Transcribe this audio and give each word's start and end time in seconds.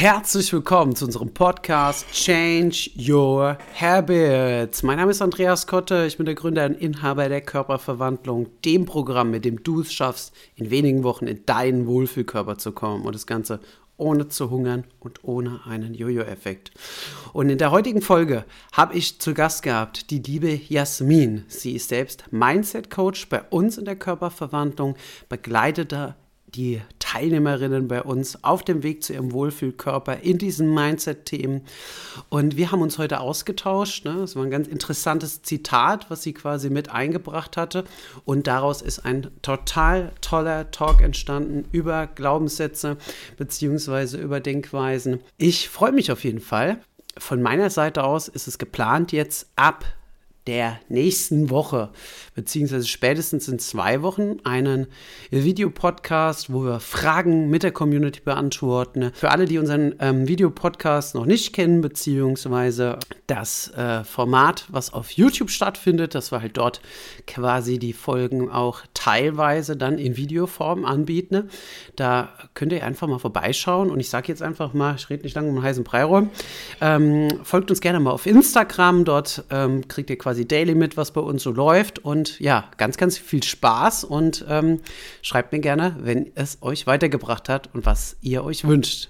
Herzlich 0.00 0.52
willkommen 0.52 0.94
zu 0.94 1.06
unserem 1.06 1.34
Podcast 1.34 2.06
Change 2.12 2.88
Your 2.96 3.58
Habits. 3.74 4.84
Mein 4.84 4.96
Name 4.96 5.10
ist 5.10 5.20
Andreas 5.20 5.66
Kotte, 5.66 6.06
ich 6.06 6.18
bin 6.18 6.24
der 6.24 6.36
Gründer 6.36 6.66
und 6.66 6.80
Inhaber 6.80 7.28
der 7.28 7.40
Körperverwandlung, 7.40 8.46
dem 8.64 8.84
Programm, 8.84 9.32
mit 9.32 9.44
dem 9.44 9.64
du 9.64 9.80
es 9.80 9.92
schaffst, 9.92 10.32
in 10.54 10.70
wenigen 10.70 11.02
Wochen 11.02 11.26
in 11.26 11.44
deinen 11.46 11.88
Wohlfühlkörper 11.88 12.58
zu 12.58 12.70
kommen 12.70 13.04
und 13.06 13.12
das 13.12 13.26
Ganze 13.26 13.58
ohne 13.96 14.28
zu 14.28 14.50
hungern 14.50 14.84
und 15.00 15.24
ohne 15.24 15.62
einen 15.66 15.94
Jojo-Effekt. 15.94 16.70
Und 17.32 17.50
in 17.50 17.58
der 17.58 17.72
heutigen 17.72 18.00
Folge 18.00 18.44
habe 18.70 18.94
ich 18.94 19.18
zu 19.18 19.34
Gast 19.34 19.64
gehabt 19.64 20.12
die 20.12 20.20
liebe 20.20 20.60
Jasmin. 20.68 21.44
Sie 21.48 21.72
ist 21.72 21.88
selbst 21.88 22.22
Mindset-Coach 22.30 23.28
bei 23.30 23.42
uns 23.50 23.78
in 23.78 23.84
der 23.84 23.96
Körperverwandlung, 23.96 24.94
begleitet 25.28 25.92
die 26.54 26.80
Teilnehmerinnen 26.98 27.88
bei 27.88 28.02
uns 28.02 28.42
auf 28.44 28.62
dem 28.62 28.82
Weg 28.82 29.02
zu 29.02 29.12
ihrem 29.12 29.32
Wohlfühlkörper 29.32 30.20
in 30.22 30.38
diesen 30.38 30.72
Mindset-Themen. 30.72 31.62
Und 32.28 32.56
wir 32.56 32.72
haben 32.72 32.82
uns 32.82 32.98
heute 32.98 33.20
ausgetauscht. 33.20 34.04
Ne? 34.04 34.16
Das 34.18 34.36
war 34.36 34.44
ein 34.44 34.50
ganz 34.50 34.68
interessantes 34.68 35.42
Zitat, 35.42 36.10
was 36.10 36.22
sie 36.22 36.32
quasi 36.32 36.70
mit 36.70 36.90
eingebracht 36.90 37.56
hatte. 37.56 37.84
Und 38.24 38.46
daraus 38.46 38.82
ist 38.82 39.04
ein 39.04 39.28
total 39.42 40.12
toller 40.20 40.70
Talk 40.70 41.02
entstanden 41.02 41.64
über 41.72 42.06
Glaubenssätze 42.06 42.96
beziehungsweise 43.36 44.18
über 44.18 44.40
Denkweisen. 44.40 45.20
Ich 45.36 45.68
freue 45.68 45.92
mich 45.92 46.12
auf 46.12 46.24
jeden 46.24 46.40
Fall. 46.40 46.80
Von 47.16 47.42
meiner 47.42 47.70
Seite 47.70 48.04
aus 48.04 48.28
ist 48.28 48.46
es 48.46 48.58
geplant, 48.58 49.12
jetzt 49.12 49.50
ab 49.56 49.84
der 50.48 50.80
nächsten 50.88 51.50
Woche, 51.50 51.90
beziehungsweise 52.34 52.88
spätestens 52.88 53.48
in 53.48 53.58
zwei 53.58 54.00
Wochen, 54.00 54.38
einen 54.44 54.86
Videopodcast, 55.30 56.50
wo 56.50 56.64
wir 56.64 56.80
Fragen 56.80 57.50
mit 57.50 57.62
der 57.62 57.70
Community 57.70 58.20
beantworten. 58.24 59.10
Für 59.12 59.30
alle, 59.30 59.44
die 59.44 59.58
unseren 59.58 59.94
ähm, 60.00 60.26
Videopodcast 60.26 61.14
noch 61.14 61.26
nicht 61.26 61.52
kennen, 61.52 61.82
beziehungsweise 61.82 62.98
das 63.26 63.68
äh, 63.76 64.04
Format, 64.04 64.64
was 64.70 64.90
auf 64.94 65.10
YouTube 65.10 65.50
stattfindet, 65.50 66.14
dass 66.14 66.32
wir 66.32 66.40
halt 66.40 66.56
dort 66.56 66.80
quasi 67.26 67.78
die 67.78 67.92
Folgen 67.92 68.50
auch 68.50 68.80
teilweise 68.94 69.76
dann 69.76 69.98
in 69.98 70.16
Videoform 70.16 70.86
anbieten. 70.86 71.50
Da 71.94 72.30
könnt 72.54 72.72
ihr 72.72 72.84
einfach 72.86 73.06
mal 73.06 73.18
vorbeischauen 73.18 73.90
und 73.90 74.00
ich 74.00 74.08
sage 74.08 74.28
jetzt 74.28 74.40
einfach 74.40 74.72
mal, 74.72 74.94
ich 74.96 75.10
rede 75.10 75.24
nicht 75.24 75.34
lange 75.34 75.50
um 75.50 75.56
einen 75.56 75.64
heißen 75.64 75.84
Brei. 75.84 75.98
Ähm, 76.80 77.28
folgt 77.42 77.70
uns 77.70 77.80
gerne 77.80 78.00
mal 78.00 78.12
auf 78.12 78.24
Instagram, 78.24 79.04
dort 79.04 79.44
ähm, 79.50 79.86
kriegt 79.88 80.08
ihr 80.08 80.16
quasi 80.16 80.37
quasi 80.38 80.46
daily 80.46 80.74
mit, 80.76 80.96
was 80.96 81.10
bei 81.10 81.20
uns 81.20 81.42
so 81.42 81.50
läuft. 81.50 81.98
Und 81.98 82.38
ja, 82.38 82.70
ganz, 82.76 82.96
ganz 82.96 83.18
viel 83.18 83.42
Spaß 83.42 84.04
und 84.04 84.44
ähm, 84.48 84.80
schreibt 85.20 85.52
mir 85.52 85.58
gerne, 85.58 85.96
wenn 85.98 86.30
es 86.36 86.58
euch 86.62 86.86
weitergebracht 86.86 87.48
hat 87.48 87.74
und 87.74 87.86
was 87.86 88.16
ihr 88.20 88.44
euch 88.44 88.64
wünscht. 88.64 89.08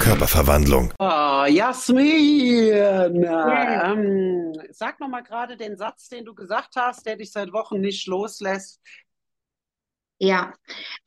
Körperverwandlung. 0.00 0.92
Oh, 0.98 1.44
Jasmin, 1.46 2.72
yeah. 2.72 3.92
ähm, 3.92 4.52
sag 4.70 4.98
noch 4.98 5.08
mal 5.08 5.20
gerade 5.20 5.56
den 5.56 5.76
Satz, 5.76 6.08
den 6.08 6.24
du 6.24 6.34
gesagt 6.34 6.76
hast, 6.76 7.04
der 7.06 7.16
dich 7.16 7.30
seit 7.30 7.52
Wochen 7.52 7.80
nicht 7.80 8.06
loslässt. 8.06 8.80
Ja, 10.18 10.52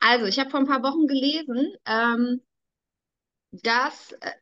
also 0.00 0.26
ich 0.26 0.38
habe 0.38 0.50
vor 0.50 0.60
ein 0.60 0.66
paar 0.66 0.82
Wochen 0.82 1.06
gelesen, 1.06 1.74
ähm, 1.86 2.42
dass 3.50 4.12
äh, 4.12 4.32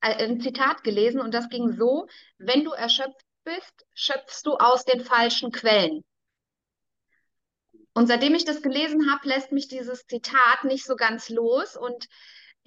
ein 0.00 0.40
Zitat 0.40 0.84
gelesen 0.84 1.20
und 1.20 1.32
das 1.32 1.48
ging 1.48 1.72
so, 1.72 2.06
wenn 2.38 2.64
du 2.64 2.70
erschöpft 2.72 3.26
bist, 3.44 3.86
schöpfst 3.94 4.42
du 4.44 4.56
aus 4.56 4.84
den 4.84 5.00
falschen 5.00 5.50
Quellen. 5.50 6.04
Und 7.94 8.06
seitdem 8.06 8.34
ich 8.34 8.44
das 8.44 8.62
gelesen 8.62 9.10
habe, 9.10 9.26
lässt 9.28 9.50
mich 9.50 9.66
dieses 9.66 10.06
Zitat 10.06 10.64
nicht 10.64 10.84
so 10.84 10.94
ganz 10.94 11.30
los 11.30 11.76
und 11.76 12.06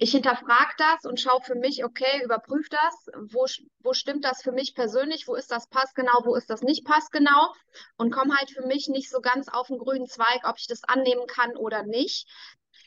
ich 0.02 0.10
hinterfrage 0.10 0.74
das 0.78 1.04
und 1.04 1.20
schaue 1.20 1.40
für 1.42 1.54
mich, 1.54 1.84
okay, 1.84 2.24
überprüfe 2.24 2.70
das, 2.70 3.06
wo, 3.32 3.46
wo 3.84 3.92
stimmt 3.92 4.24
das 4.24 4.42
für 4.42 4.50
mich 4.50 4.74
persönlich, 4.74 5.28
wo 5.28 5.36
ist 5.36 5.52
das 5.52 5.68
passgenau, 5.68 6.24
wo 6.24 6.34
ist 6.34 6.50
das 6.50 6.62
nicht 6.62 6.84
passgenau? 6.84 7.54
Und 7.96 8.10
komme 8.10 8.36
halt 8.36 8.50
für 8.50 8.66
mich 8.66 8.88
nicht 8.88 9.08
so 9.08 9.20
ganz 9.20 9.48
auf 9.48 9.68
den 9.68 9.78
grünen 9.78 10.08
Zweig, 10.08 10.40
ob 10.42 10.58
ich 10.58 10.66
das 10.66 10.82
annehmen 10.82 11.28
kann 11.28 11.56
oder 11.56 11.84
nicht, 11.84 12.26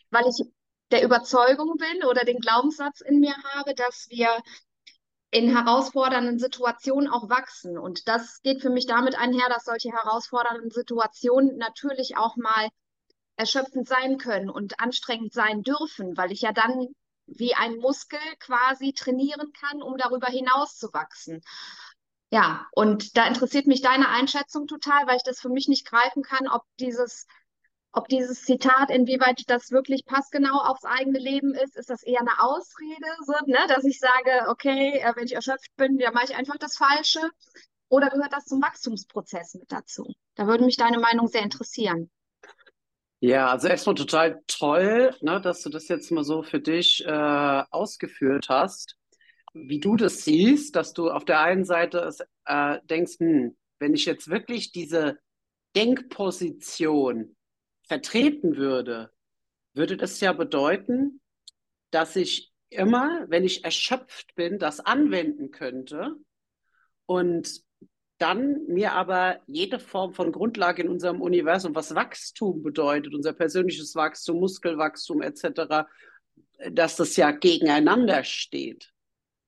weil 0.09 0.27
ich 0.27 0.45
der 0.91 1.03
Überzeugung 1.03 1.77
bin 1.77 2.03
oder 2.03 2.25
den 2.25 2.39
Glaubenssatz 2.39 2.99
in 2.99 3.21
mir 3.21 3.35
habe, 3.53 3.75
dass 3.75 4.07
wir 4.09 4.37
in 5.31 5.55
herausfordernden 5.55 6.37
Situationen 6.37 7.09
auch 7.09 7.29
wachsen. 7.29 7.77
Und 7.77 8.09
das 8.09 8.41
geht 8.41 8.61
für 8.61 8.69
mich 8.69 8.87
damit 8.87 9.17
einher, 9.17 9.47
dass 9.47 9.63
solche 9.63 9.89
herausfordernden 9.89 10.69
Situationen 10.69 11.55
natürlich 11.55 12.17
auch 12.17 12.35
mal 12.35 12.67
erschöpfend 13.37 13.87
sein 13.87 14.17
können 14.17 14.49
und 14.49 14.81
anstrengend 14.81 15.31
sein 15.31 15.61
dürfen, 15.63 16.17
weil 16.17 16.33
ich 16.33 16.41
ja 16.41 16.51
dann 16.51 16.89
wie 17.27 17.55
ein 17.55 17.77
Muskel 17.77 18.19
quasi 18.39 18.93
trainieren 18.93 19.51
kann, 19.53 19.81
um 19.81 19.97
darüber 19.97 20.27
hinaus 20.27 20.77
zu 20.77 20.93
wachsen. 20.93 21.41
Ja, 22.31 22.67
und 22.71 23.17
da 23.17 23.27
interessiert 23.27 23.67
mich 23.67 23.81
deine 23.81 24.09
Einschätzung 24.09 24.67
total, 24.67 25.07
weil 25.07 25.17
ich 25.17 25.23
das 25.23 25.39
für 25.39 25.49
mich 25.49 25.67
nicht 25.67 25.87
greifen 25.87 26.23
kann, 26.23 26.47
ob 26.47 26.63
dieses, 26.79 27.27
ob 27.91 28.07
dieses 28.09 28.43
Zitat, 28.43 28.89
inwieweit 28.89 29.43
das 29.47 29.71
wirklich 29.71 30.05
passgenau 30.05 30.59
aufs 30.59 30.85
eigene 30.85 31.19
Leben 31.19 31.53
ist. 31.53 31.77
Ist 31.77 31.89
das 31.89 32.03
eher 32.03 32.21
eine 32.21 32.41
Ausrede, 32.41 33.07
so, 33.25 33.33
ne, 33.45 33.59
dass 33.67 33.85
ich 33.85 33.99
sage, 33.99 34.49
okay, 34.49 34.99
äh, 34.99 35.13
wenn 35.15 35.25
ich 35.25 35.35
erschöpft 35.35 35.75
bin, 35.77 35.97
dann 35.97 36.13
mache 36.13 36.25
ich 36.25 36.35
einfach 36.35 36.57
das 36.57 36.77
Falsche? 36.77 37.21
Oder 37.87 38.09
gehört 38.09 38.33
das 38.33 38.45
zum 38.45 38.61
Wachstumsprozess 38.61 39.53
mit 39.53 39.71
dazu? 39.71 40.13
Da 40.35 40.47
würde 40.47 40.65
mich 40.65 40.77
deine 40.77 40.99
Meinung 40.99 41.27
sehr 41.27 41.43
interessieren. 41.43 42.09
Ja, 43.25 43.47
also 43.47 43.67
erstmal 43.67 43.95
total 43.95 44.43
toll, 44.45 45.15
ne, 45.21 45.41
dass 45.41 45.63
du 45.63 45.69
das 45.69 45.87
jetzt 45.87 46.11
mal 46.11 46.23
so 46.23 46.43
für 46.43 46.59
dich 46.59 47.03
äh, 47.07 47.09
ausgeführt 47.71 48.49
hast, 48.49 48.97
wie 49.51 49.79
du 49.79 49.95
das 49.95 50.23
siehst, 50.25 50.75
dass 50.75 50.93
du 50.93 51.09
auf 51.09 51.25
der 51.25 51.39
einen 51.39 51.65
Seite 51.65 52.01
es, 52.01 52.19
äh, 52.45 52.77
denkst, 52.83 53.15
hm, 53.17 53.57
wenn 53.79 53.95
ich 53.95 54.05
jetzt 54.05 54.29
wirklich 54.29 54.71
diese 54.73 55.17
Denkposition 55.75 57.35
vertreten 57.87 58.57
würde, 58.57 59.11
würde 59.73 59.97
das 59.97 60.19
ja 60.19 60.31
bedeuten, 60.31 61.19
dass 61.89 62.15
ich 62.15 62.53
immer, 62.69 63.25
wenn 63.27 63.43
ich 63.43 63.63
erschöpft 63.63 64.35
bin, 64.35 64.59
das 64.59 64.81
anwenden 64.81 65.49
könnte 65.49 66.15
und 67.07 67.64
dann 68.17 68.65
mir 68.67 68.93
aber 68.93 69.39
jede 69.47 69.79
Form 69.79 70.13
von 70.13 70.31
Grundlage 70.31 70.81
in 70.81 70.89
unserem 70.89 71.21
Universum, 71.21 71.75
was 71.75 71.95
Wachstum 71.95 72.63
bedeutet, 72.63 73.13
unser 73.13 73.33
persönliches 73.33 73.95
Wachstum, 73.95 74.39
Muskelwachstum 74.39 75.21
etc., 75.21 75.87
dass 76.71 76.95
das 76.95 77.15
ja 77.17 77.31
gegeneinander 77.31 78.23
steht. 78.23 78.91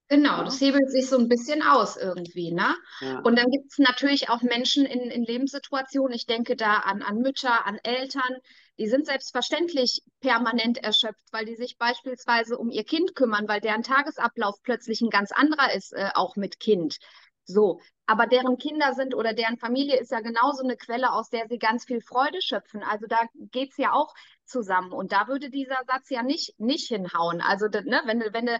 Genau, 0.09 0.43
das 0.43 0.61
hebelt 0.61 0.89
sich 0.89 1.07
so 1.09 1.17
ein 1.17 1.27
bisschen 1.27 1.61
aus 1.61 1.97
irgendwie, 1.97 2.53
ne? 2.53 2.75
Ja. 3.01 3.19
Und 3.19 3.37
dann 3.37 3.49
gibt 3.51 3.71
es 3.71 3.77
natürlich 3.77 4.29
auch 4.29 4.41
Menschen 4.41 4.85
in, 4.85 5.11
in 5.11 5.23
Lebenssituationen, 5.23 6.15
ich 6.15 6.25
denke 6.25 6.55
da 6.55 6.75
an, 6.77 7.01
an 7.01 7.17
Mütter, 7.17 7.65
an 7.65 7.77
Eltern, 7.83 8.37
die 8.79 8.87
sind 8.87 9.05
selbstverständlich 9.05 10.01
permanent 10.21 10.77
erschöpft, 10.77 11.25
weil 11.31 11.45
die 11.45 11.55
sich 11.55 11.77
beispielsweise 11.77 12.57
um 12.57 12.69
ihr 12.69 12.85
Kind 12.85 13.15
kümmern, 13.15 13.49
weil 13.49 13.59
deren 13.59 13.83
Tagesablauf 13.83 14.55
plötzlich 14.63 15.01
ein 15.01 15.09
ganz 15.09 15.31
anderer 15.33 15.73
ist, 15.73 15.91
äh, 15.91 16.09
auch 16.13 16.37
mit 16.37 16.61
Kind. 16.61 16.99
So, 17.47 17.79
aber 18.05 18.27
deren 18.27 18.57
Kinder 18.57 18.93
sind 18.93 19.15
oder 19.15 19.33
deren 19.33 19.57
Familie 19.57 19.97
ist 19.99 20.11
ja 20.11 20.19
genauso 20.19 20.63
eine 20.63 20.75
Quelle, 20.75 21.13
aus 21.13 21.29
der 21.29 21.47
sie 21.47 21.57
ganz 21.57 21.85
viel 21.85 22.01
Freude 22.01 22.41
schöpfen. 22.41 22.83
Also 22.83 23.07
da 23.07 23.19
geht 23.51 23.71
es 23.71 23.77
ja 23.77 23.93
auch 23.93 24.13
zusammen. 24.45 24.91
Und 24.91 25.13
da 25.13 25.27
würde 25.27 25.49
dieser 25.49 25.77
Satz 25.87 26.09
ja 26.09 26.23
nicht, 26.23 26.59
nicht 26.59 26.87
hinhauen. 26.89 27.41
Also, 27.41 27.67
ne, 27.67 28.01
wenn, 28.05 28.21
wenn 28.33 28.45
du 28.47 28.59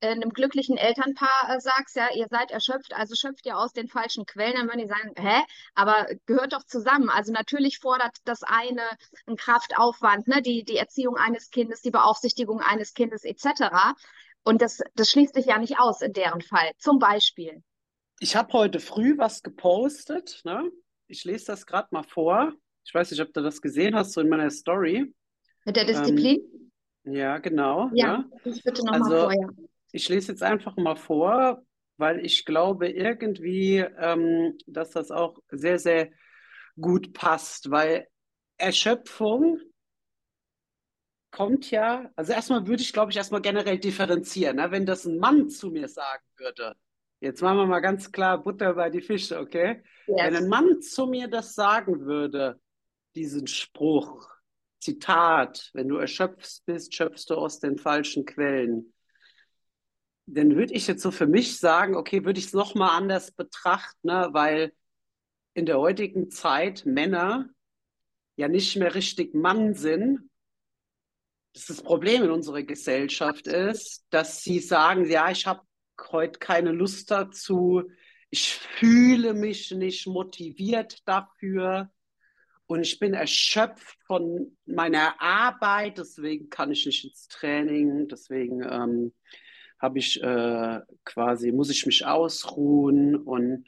äh, 0.00 0.10
einem 0.10 0.30
glücklichen 0.30 0.76
Elternpaar 0.76 1.56
äh, 1.56 1.60
sagst, 1.60 1.96
ja, 1.96 2.08
ihr 2.14 2.28
seid 2.30 2.52
erschöpft, 2.52 2.94
also 2.94 3.16
schöpft 3.16 3.44
ihr 3.46 3.58
aus 3.58 3.72
den 3.72 3.88
falschen 3.88 4.24
Quellen, 4.24 4.54
dann 4.54 4.68
würden 4.68 4.80
die 4.80 4.86
sagen, 4.86 5.12
hä, 5.16 5.42
aber 5.74 6.06
gehört 6.26 6.52
doch 6.52 6.62
zusammen. 6.64 7.10
Also 7.10 7.32
natürlich 7.32 7.78
fordert 7.80 8.16
das 8.24 8.44
eine 8.44 8.82
einen 9.26 9.36
Kraftaufwand, 9.36 10.28
ne, 10.28 10.42
die, 10.42 10.64
die 10.64 10.76
Erziehung 10.76 11.16
eines 11.16 11.50
Kindes, 11.50 11.82
die 11.82 11.90
Beaufsichtigung 11.90 12.60
eines 12.60 12.94
Kindes 12.94 13.24
etc. 13.24 13.96
Und 14.44 14.62
das, 14.62 14.80
das 14.94 15.10
schließt 15.10 15.34
sich 15.34 15.46
ja 15.46 15.58
nicht 15.58 15.80
aus 15.80 16.02
in 16.02 16.12
deren 16.12 16.40
Fall. 16.40 16.70
Zum 16.78 17.00
Beispiel 17.00 17.62
ich 18.20 18.36
habe 18.36 18.52
heute 18.52 18.80
früh 18.80 19.16
was 19.18 19.42
gepostet. 19.42 20.40
Ne? 20.44 20.70
Ich 21.06 21.24
lese 21.24 21.46
das 21.46 21.66
gerade 21.66 21.88
mal 21.90 22.02
vor. 22.02 22.52
Ich 22.84 22.94
weiß 22.94 23.10
nicht, 23.10 23.20
ob 23.20 23.32
du 23.32 23.42
das 23.42 23.60
gesehen 23.60 23.94
hast, 23.94 24.12
so 24.12 24.20
in 24.20 24.28
meiner 24.28 24.50
Story. 24.50 25.12
Mit 25.64 25.76
der 25.76 25.84
Disziplin? 25.84 26.40
Ähm, 27.04 27.12
ja, 27.12 27.38
genau. 27.38 27.90
Ja, 27.94 28.24
ja. 28.24 28.24
ich 28.44 28.62
bitte 28.62 28.84
nochmal 28.84 29.02
also, 29.02 29.16
vor, 29.24 29.32
ja. 29.32 29.48
Ich 29.92 30.08
lese 30.08 30.32
jetzt 30.32 30.42
einfach 30.42 30.76
mal 30.76 30.96
vor, 30.96 31.62
weil 31.96 32.24
ich 32.24 32.44
glaube 32.44 32.88
irgendwie, 32.88 33.78
ähm, 33.78 34.56
dass 34.66 34.90
das 34.90 35.10
auch 35.10 35.38
sehr, 35.50 35.78
sehr 35.78 36.10
gut 36.80 37.12
passt, 37.12 37.70
weil 37.70 38.06
Erschöpfung 38.56 39.60
kommt 41.30 41.70
ja, 41.70 42.10
also 42.16 42.32
erstmal 42.32 42.66
würde 42.66 42.82
ich, 42.82 42.92
glaube 42.92 43.10
ich, 43.10 43.16
erstmal 43.16 43.42
generell 43.42 43.78
differenzieren. 43.78 44.56
Ne? 44.56 44.70
Wenn 44.70 44.86
das 44.86 45.04
ein 45.04 45.18
Mann 45.18 45.50
zu 45.50 45.70
mir 45.70 45.88
sagen 45.88 46.24
würde, 46.36 46.74
Jetzt 47.20 47.42
machen 47.42 47.58
wir 47.58 47.66
mal 47.66 47.80
ganz 47.80 48.12
klar 48.12 48.42
Butter 48.42 48.74
bei 48.74 48.90
die 48.90 49.00
Fische, 49.00 49.38
okay? 49.38 49.82
Yes. 50.06 50.16
Wenn 50.18 50.36
ein 50.36 50.48
Mann 50.48 50.80
zu 50.80 51.06
mir 51.06 51.28
das 51.28 51.54
sagen 51.54 52.06
würde, 52.06 52.60
diesen 53.14 53.46
Spruch, 53.46 54.28
Zitat, 54.80 55.70
wenn 55.74 55.88
du 55.88 55.96
erschöpft 55.96 56.62
bist, 56.64 56.94
schöpfst 56.94 57.26
du 57.28 57.34
aus 57.34 57.58
den 57.58 57.78
falschen 57.78 58.24
Quellen, 58.24 58.94
dann 60.26 60.54
würde 60.54 60.74
ich 60.74 60.86
jetzt 60.86 61.02
so 61.02 61.10
für 61.10 61.26
mich 61.26 61.58
sagen, 61.58 61.96
okay, 61.96 62.24
würde 62.24 62.38
ich 62.38 62.46
es 62.46 62.52
nochmal 62.52 62.96
anders 62.96 63.32
betrachten, 63.32 64.08
ne? 64.08 64.28
weil 64.32 64.72
in 65.54 65.66
der 65.66 65.78
heutigen 65.78 66.30
Zeit 66.30 66.86
Männer 66.86 67.48
ja 68.36 68.46
nicht 68.46 68.76
mehr 68.76 68.94
richtig 68.94 69.34
Mann 69.34 69.74
sind. 69.74 70.30
Das, 71.54 71.66
das 71.66 71.82
Problem 71.82 72.22
in 72.22 72.30
unserer 72.30 72.62
Gesellschaft 72.62 73.48
ist, 73.48 74.04
dass 74.10 74.42
sie 74.42 74.60
sagen, 74.60 75.10
ja, 75.10 75.30
ich 75.30 75.46
habe 75.46 75.62
heute 76.12 76.38
keine 76.38 76.72
Lust 76.72 77.10
dazu, 77.10 77.84
ich 78.30 78.54
fühle 78.54 79.34
mich 79.34 79.70
nicht 79.70 80.06
motiviert 80.06 81.06
dafür. 81.06 81.90
Und 82.66 82.82
ich 82.82 82.98
bin 82.98 83.14
erschöpft 83.14 83.96
von 84.06 84.58
meiner 84.66 85.20
Arbeit, 85.22 85.96
deswegen 85.96 86.50
kann 86.50 86.70
ich 86.70 86.84
nicht 86.84 87.02
ins 87.02 87.26
Training, 87.28 88.08
deswegen 88.08 88.62
ähm, 88.62 89.14
habe 89.78 89.98
ich 89.98 90.22
äh, 90.22 90.80
quasi, 91.06 91.50
muss 91.50 91.70
ich 91.70 91.86
mich 91.86 92.04
ausruhen. 92.04 93.16
Und 93.16 93.66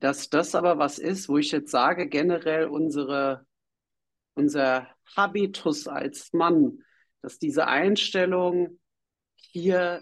dass 0.00 0.30
das 0.30 0.54
aber 0.54 0.78
was 0.78 0.98
ist, 0.98 1.28
wo 1.28 1.36
ich 1.36 1.52
jetzt 1.52 1.70
sage, 1.70 2.08
generell 2.08 2.68
unsere, 2.68 3.46
unser 4.32 4.88
Habitus 5.14 5.86
als 5.86 6.32
Mann, 6.32 6.78
dass 7.20 7.38
diese 7.38 7.66
Einstellung 7.66 8.78
hier 9.36 10.00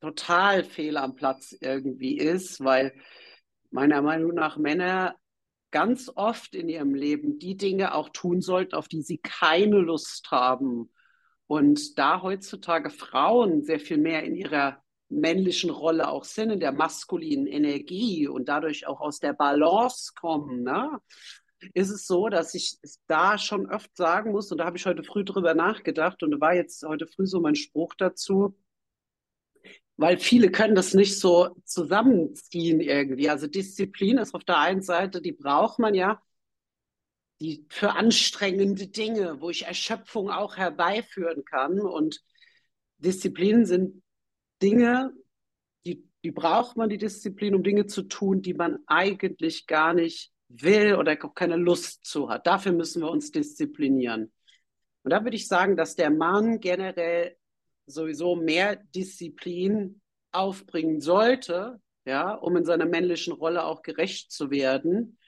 total 0.00 0.64
fehl 0.64 0.96
am 0.96 1.14
Platz 1.14 1.56
irgendwie 1.60 2.16
ist, 2.18 2.62
weil 2.62 2.94
meiner 3.70 4.02
Meinung 4.02 4.34
nach 4.34 4.56
Männer 4.56 5.16
ganz 5.70 6.10
oft 6.14 6.54
in 6.54 6.68
ihrem 6.68 6.94
Leben 6.94 7.38
die 7.38 7.56
Dinge 7.56 7.94
auch 7.94 8.08
tun 8.10 8.40
sollten, 8.40 8.74
auf 8.74 8.88
die 8.88 9.02
sie 9.02 9.18
keine 9.18 9.78
Lust 9.78 10.30
haben. 10.30 10.90
Und 11.46 11.98
da 11.98 12.22
heutzutage 12.22 12.90
Frauen 12.90 13.64
sehr 13.64 13.80
viel 13.80 13.98
mehr 13.98 14.22
in 14.22 14.34
ihrer 14.34 14.82
männlichen 15.08 15.70
Rolle 15.70 16.08
auch 16.08 16.24
sind, 16.24 16.50
in 16.50 16.60
der 16.60 16.72
maskulinen 16.72 17.46
Energie 17.46 18.28
und 18.28 18.48
dadurch 18.48 18.86
auch 18.86 19.00
aus 19.00 19.18
der 19.20 19.32
Balance 19.32 20.12
kommen, 20.14 20.62
ne? 20.62 21.00
ist 21.74 21.90
es 21.90 22.06
so, 22.06 22.28
dass 22.28 22.54
ich 22.54 22.78
da 23.06 23.38
schon 23.38 23.70
oft 23.70 23.96
sagen 23.96 24.32
muss, 24.32 24.52
und 24.52 24.58
da 24.58 24.66
habe 24.66 24.76
ich 24.76 24.86
heute 24.86 25.02
früh 25.02 25.24
drüber 25.24 25.54
nachgedacht, 25.54 26.22
und 26.22 26.30
da 26.30 26.40
war 26.40 26.54
jetzt 26.54 26.84
heute 26.84 27.06
früh 27.06 27.26
so 27.26 27.40
mein 27.40 27.54
Spruch 27.56 27.94
dazu, 27.94 28.56
weil 29.98 30.18
viele 30.18 30.50
können 30.50 30.76
das 30.76 30.94
nicht 30.94 31.18
so 31.18 31.56
zusammenziehen 31.64 32.80
irgendwie. 32.80 33.28
Also 33.28 33.48
Disziplin 33.48 34.18
ist 34.18 34.34
auf 34.34 34.44
der 34.44 34.58
einen 34.58 34.80
Seite, 34.80 35.20
die 35.20 35.32
braucht 35.32 35.78
man 35.78 35.94
ja 35.94 36.22
die 37.40 37.66
für 37.68 37.92
anstrengende 37.94 38.88
Dinge, 38.88 39.40
wo 39.40 39.50
ich 39.50 39.66
Erschöpfung 39.66 40.30
auch 40.30 40.56
herbeiführen 40.56 41.44
kann. 41.44 41.80
Und 41.80 42.20
Disziplin 42.98 43.64
sind 43.64 44.02
Dinge, 44.62 45.12
die, 45.86 46.08
die 46.24 46.32
braucht 46.32 46.76
man, 46.76 46.88
die 46.88 46.98
Disziplin, 46.98 47.54
um 47.54 47.62
Dinge 47.62 47.86
zu 47.86 48.02
tun, 48.02 48.42
die 48.42 48.54
man 48.54 48.78
eigentlich 48.86 49.66
gar 49.66 49.94
nicht 49.94 50.32
will 50.48 50.94
oder 50.94 51.16
keine 51.16 51.56
Lust 51.56 52.04
zu 52.04 52.28
hat. 52.28 52.46
Dafür 52.46 52.72
müssen 52.72 53.02
wir 53.02 53.10
uns 53.10 53.30
disziplinieren. 53.30 54.32
Und 55.02 55.10
da 55.12 55.22
würde 55.22 55.36
ich 55.36 55.46
sagen, 55.46 55.76
dass 55.76 55.94
der 55.94 56.10
Mann 56.10 56.58
generell 56.60 57.36
sowieso 57.88 58.36
mehr 58.36 58.76
Disziplin 58.94 60.00
aufbringen 60.32 61.00
sollte, 61.00 61.80
ja, 62.04 62.34
um 62.34 62.56
in 62.56 62.64
seiner 62.64 62.86
männlichen 62.86 63.32
Rolle 63.32 63.64
auch 63.64 63.82
gerecht 63.82 64.30
zu 64.30 64.50
werden, 64.50 65.18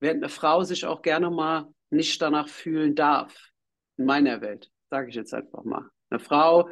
während 0.00 0.22
eine 0.22 0.28
Frau 0.28 0.62
sich 0.62 0.86
auch 0.86 1.02
gerne 1.02 1.30
mal 1.30 1.66
nicht 1.90 2.20
danach 2.20 2.48
fühlen 2.48 2.94
darf. 2.94 3.50
In 3.96 4.04
meiner 4.04 4.40
Welt, 4.40 4.70
sage 4.90 5.08
ich 5.08 5.16
jetzt 5.16 5.34
einfach 5.34 5.64
mal. 5.64 5.88
Eine 6.10 6.20
Frau, 6.20 6.68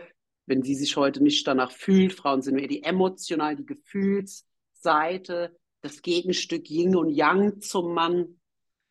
wenn 0.47 0.63
sie 0.63 0.75
sich 0.75 0.97
heute 0.97 1.23
nicht 1.23 1.47
danach 1.47 1.73
fühlt, 1.73 2.13
Frauen 2.13 2.43
sind 2.43 2.55
mehr 2.55 2.69
die 2.69 2.83
emotional, 2.83 3.57
die 3.57 3.67
Gefühlsseite, 3.67 5.57
das 5.83 6.03
Gegenstück 6.03 6.71
Yin 6.71 6.97
und 6.97 7.11
Yang 7.11 7.61
zum 7.61 7.95
Mann. 7.95 8.41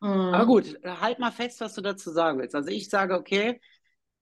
Mhm. 0.00 0.08
Aber 0.08 0.46
gut, 0.46 0.78
halt 0.84 1.18
mal 1.18 1.32
fest, 1.32 1.60
was 1.60 1.74
du 1.74 1.80
dazu 1.80 2.10
sagen 2.10 2.38
willst. 2.38 2.54
Also 2.54 2.70
ich 2.70 2.88
sage, 2.90 3.14
okay, 3.14 3.60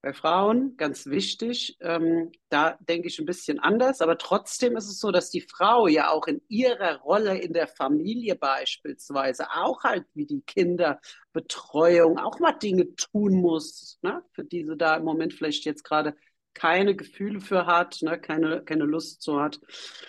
bei 0.04 0.12
Frauen 0.12 0.76
ganz 0.76 1.06
wichtig, 1.06 1.78
ähm, 1.80 2.30
da 2.50 2.76
denke 2.80 3.08
ich 3.08 3.18
ein 3.18 3.24
bisschen 3.24 3.58
anders, 3.58 4.02
aber 4.02 4.18
trotzdem 4.18 4.76
ist 4.76 4.84
es 4.84 5.00
so, 5.00 5.10
dass 5.10 5.30
die 5.30 5.40
Frau 5.40 5.86
ja 5.86 6.10
auch 6.10 6.26
in 6.26 6.42
ihrer 6.48 6.98
Rolle 6.98 7.38
in 7.38 7.54
der 7.54 7.68
Familie 7.68 8.36
beispielsweise 8.36 9.50
auch 9.52 9.82
halt 9.82 10.04
wie 10.12 10.26
die 10.26 10.42
Kinderbetreuung 10.42 12.18
auch 12.18 12.38
mal 12.38 12.52
Dinge 12.52 12.94
tun 12.96 13.40
muss, 13.40 13.98
ne, 14.02 14.22
für 14.32 14.44
die 14.44 14.66
sie 14.66 14.76
da 14.76 14.96
im 14.96 15.04
Moment 15.04 15.32
vielleicht 15.32 15.64
jetzt 15.64 15.84
gerade 15.84 16.14
keine 16.52 16.94
Gefühle 16.94 17.40
für 17.40 17.64
hat, 17.64 18.02
ne, 18.02 18.20
keine, 18.20 18.62
keine 18.62 18.84
Lust 18.84 19.22
zu 19.22 19.40
hat. 19.40 19.58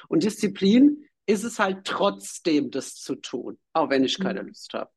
Und 0.09 0.23
Disziplin 0.23 1.07
ist 1.25 1.45
es 1.45 1.57
halt 1.57 1.85
trotzdem, 1.85 2.69
das 2.69 2.95
zu 2.95 3.15
tun, 3.15 3.57
auch 3.71 3.89
wenn 3.89 4.03
ich 4.03 4.19
keine 4.19 4.41
mhm. 4.41 4.49
Lust 4.49 4.73
habe. 4.73 4.91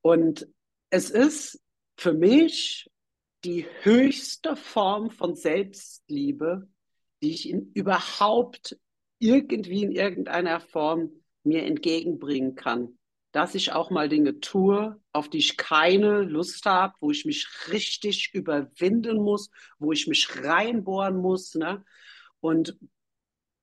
Und 0.00 0.48
es 0.88 1.10
ist 1.10 1.60
für 1.98 2.14
mich 2.14 2.88
die 3.46 3.64
höchste 3.82 4.56
Form 4.56 5.10
von 5.10 5.36
Selbstliebe, 5.36 6.68
die 7.22 7.30
ich 7.30 7.48
in 7.48 7.70
überhaupt 7.74 8.76
irgendwie 9.20 9.84
in 9.84 9.92
irgendeiner 9.92 10.58
Form 10.58 11.12
mir 11.44 11.62
entgegenbringen 11.62 12.56
kann. 12.56 12.98
Dass 13.30 13.54
ich 13.54 13.70
auch 13.70 13.90
mal 13.90 14.08
Dinge 14.08 14.40
tue, 14.40 15.00
auf 15.12 15.30
die 15.30 15.38
ich 15.38 15.56
keine 15.56 16.22
Lust 16.22 16.66
habe, 16.66 16.94
wo 16.98 17.12
ich 17.12 17.24
mich 17.24 17.46
richtig 17.70 18.34
überwinden 18.34 19.18
muss, 19.18 19.50
wo 19.78 19.92
ich 19.92 20.08
mich 20.08 20.42
reinbohren 20.42 21.16
muss. 21.16 21.54
Ne? 21.54 21.84
Und 22.40 22.76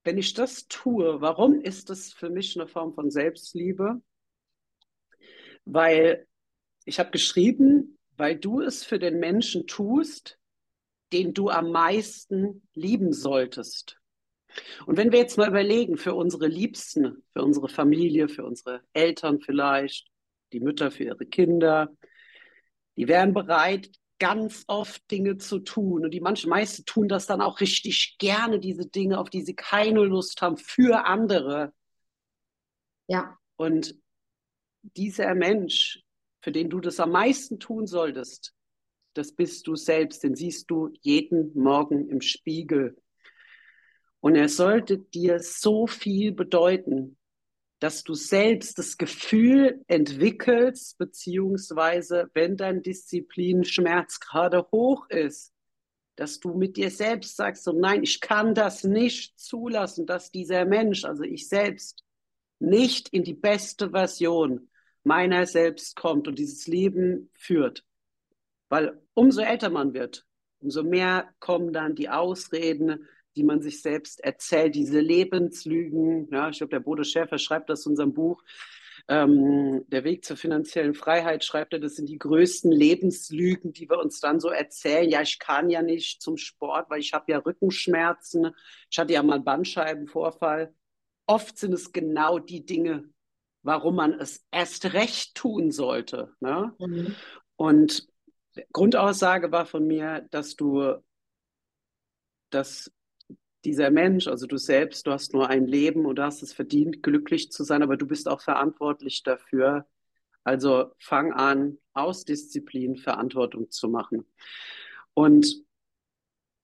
wenn 0.06 0.18
ich 0.18 0.34
das 0.34 0.68
tue, 0.68 1.20
warum 1.20 1.60
ist 1.60 1.90
das 1.90 2.14
für 2.14 2.30
mich 2.30 2.58
eine 2.58 2.70
Form 2.70 2.94
von 2.94 3.12
Selbstliebe? 3.12 4.02
Weil 5.66 6.26
ich 6.86 7.00
habe 7.00 7.12
geschrieben, 7.12 7.98
weil 8.18 8.38
du 8.38 8.62
es 8.62 8.83
für 8.83 9.00
den 9.00 9.19
Menschen 9.19 9.68
tust, 9.68 10.39
den 11.12 11.33
du 11.33 11.50
am 11.50 11.71
meisten 11.71 12.68
lieben 12.74 13.13
solltest. 13.13 14.00
Und 14.86 14.98
wenn 14.98 15.12
wir 15.12 15.19
jetzt 15.19 15.38
mal 15.38 15.50
überlegen, 15.50 15.98
für 15.98 16.13
unsere 16.13 16.48
Liebsten, 16.48 17.24
für 17.33 17.44
unsere 17.44 17.69
Familie, 17.69 18.27
für 18.27 18.45
unsere 18.45 18.81
Eltern 18.94 19.39
vielleicht, 19.39 20.07
die 20.51 20.60
Mütter 20.60 20.91
für 20.91 21.05
ihre 21.05 21.25
Kinder, 21.25 21.96
die 22.98 23.08
wären 23.08 23.34
bereit, 23.34 23.89
ganz 24.20 24.63
oft 24.67 25.10
Dinge 25.12 25.38
zu 25.38 25.60
tun. 25.60 26.05
Und 26.05 26.12
die 26.12 26.22
manche 26.22 26.48
meisten 26.48 26.86
tun 26.86 27.08
das 27.08 27.25
dann 27.25 27.41
auch 27.41 27.60
richtig 27.60 28.17
gerne, 28.20 28.60
diese 28.60 28.88
Dinge, 28.88 29.20
auf 29.20 29.29
die 29.29 29.41
sie 29.41 29.55
keine 29.55 30.01
Lust 30.01 30.41
haben, 30.41 30.58
für 30.58 31.05
andere. 31.05 31.74
Ja. 33.08 33.38
Und 33.55 33.96
dieser 34.82 35.34
Mensch, 35.36 36.03
für 36.44 36.52
den 36.52 36.70
du 36.70 36.82
das 36.82 37.00
am 37.00 37.12
meisten 37.12 37.58
tun 37.58 37.88
solltest, 37.88 38.54
das 39.14 39.32
bist 39.32 39.66
du 39.66 39.78
selbst, 39.78 40.24
den 40.24 40.36
siehst 40.36 40.70
du 40.70 40.92
jeden 41.02 41.58
Morgen 41.58 42.10
im 42.10 42.20
Spiegel. 42.20 42.98
Und 44.20 44.36
er 44.36 44.50
sollte 44.50 44.98
dir 44.98 45.40
so 45.40 45.88
viel 45.88 46.34
bedeuten, 46.34 47.18
dass 47.80 48.04
du 48.04 48.14
selbst 48.14 48.78
das 48.78 48.98
Gefühl 48.98 49.84
entwickelst, 49.88 50.98
beziehungsweise 50.98 52.30
wenn 52.34 52.58
dein 52.58 52.82
Disziplinschmerz 52.82 54.20
gerade 54.20 54.68
hoch 54.72 55.10
ist, 55.10 55.54
dass 56.18 56.42
du 56.42 56.54
mit 56.56 56.76
dir 56.76 56.92
selbst 56.92 57.38
sagst, 57.38 57.64
so 57.64 57.72
nein, 57.72 58.04
ich 58.04 58.20
kann 58.20 58.54
das 58.54 58.84
nicht 58.84 59.40
zulassen, 59.40 60.06
dass 60.06 60.30
dieser 60.30 60.66
Mensch, 60.66 61.06
also 61.06 61.24
ich 61.24 61.48
selbst, 61.48 62.04
nicht 62.60 63.10
in 63.10 63.24
die 63.24 63.34
beste 63.34 63.92
Version 63.92 64.70
meiner 65.03 65.45
selbst 65.45 65.95
kommt 65.95 66.27
und 66.27 66.39
dieses 66.39 66.67
Leben 66.67 67.29
führt. 67.33 67.83
Weil 68.69 69.01
umso 69.13 69.41
älter 69.41 69.69
man 69.69 69.93
wird, 69.93 70.25
umso 70.60 70.83
mehr 70.83 71.29
kommen 71.39 71.74
dann 71.74 71.95
die 71.95 72.10
Ausreden, 72.10 73.07
die 73.36 73.43
man 73.43 73.62
sich 73.62 73.81
selbst 73.81 74.24
erzählt, 74.24 74.75
diese 74.75 75.00
Lebenslügen. 75.00 76.29
Ja, 76.31 76.50
ich 76.50 76.57
glaube, 76.57 76.72
der 76.72 76.79
Bodo 76.79 77.03
Schäfer 77.03 77.38
schreibt 77.38 77.69
das 77.69 77.86
in 77.86 77.91
unserem 77.91 78.13
Buch. 78.13 78.43
Ähm, 79.10 79.83
der 79.89 80.05
Weg 80.05 80.24
zur 80.24 80.38
finanziellen 80.38 80.93
Freiheit 80.93 81.43
schreibt 81.43 81.74
er, 81.74 81.79
das 81.79 81.95
sind 81.95 82.07
die 82.07 82.17
größten 82.17 82.72
Lebenslügen, 82.72 83.74
die 83.74 83.89
wir 83.89 84.00
uns 84.00 84.22
dann 84.22 84.39
so 84.39 84.50
erzählen. 84.50 85.10
Ja, 85.10 85.22
ich 85.22 85.39
kann 85.39 85.69
ja 85.69 85.81
nicht 85.81 86.22
zum 86.22 86.38
Sport, 86.38 86.89
weil 86.89 87.01
ich 87.01 87.13
habe 87.13 87.31
ja 87.31 87.39
Rückenschmerzen. 87.39 88.51
Ich 88.89 88.98
hatte 88.98 89.13
ja 89.13 89.24
mal 89.24 89.36
einen 89.36 89.43
Bandscheibenvorfall. 89.43 90.74
Oft 91.25 91.57
sind 91.57 91.74
es 91.74 91.91
genau 91.91 92.39
die 92.39 92.65
Dinge, 92.65 93.10
warum 93.63 93.96
man 93.96 94.13
es 94.13 94.46
erst 94.51 94.93
recht 94.93 95.36
tun 95.36 95.72
sollte. 95.72 96.34
Ne? 96.39 96.74
Mhm. 96.79 97.15
Und 97.55 98.08
Grundaussage 98.72 99.51
war 99.51 99.65
von 99.65 99.88
mir, 99.88 100.27
dass 100.32 100.55
du, 100.55 100.96
dass 102.50 102.91
dieser 103.65 103.89
Mensch, 103.89 104.27
also 104.27 104.46
du 104.46 104.58
selbst, 104.58 105.08
du 105.08 105.12
hast 105.12 105.34
nur 105.34 105.50
ein 105.50 105.65
Leben 105.65 106.05
und 106.05 106.17
du 106.17 106.24
hast 106.24 106.43
es 106.43 106.53
verdient, 106.53 107.01
glücklich 107.01 107.51
zu 107.51 107.63
sein, 107.63 107.82
aber 107.82 107.98
du 107.98 108.05
bist 108.05 108.27
auch 108.27 108.41
verantwortlich 108.41 109.24
dafür. 109.24 109.88
Also 110.43 110.91
fang 111.00 111.32
an, 111.32 111.77
aus 111.93 112.25
Disziplin 112.25 112.98
Verantwortung 112.98 113.72
zu 113.72 113.88
machen. 113.88 114.25
Und 115.13 115.63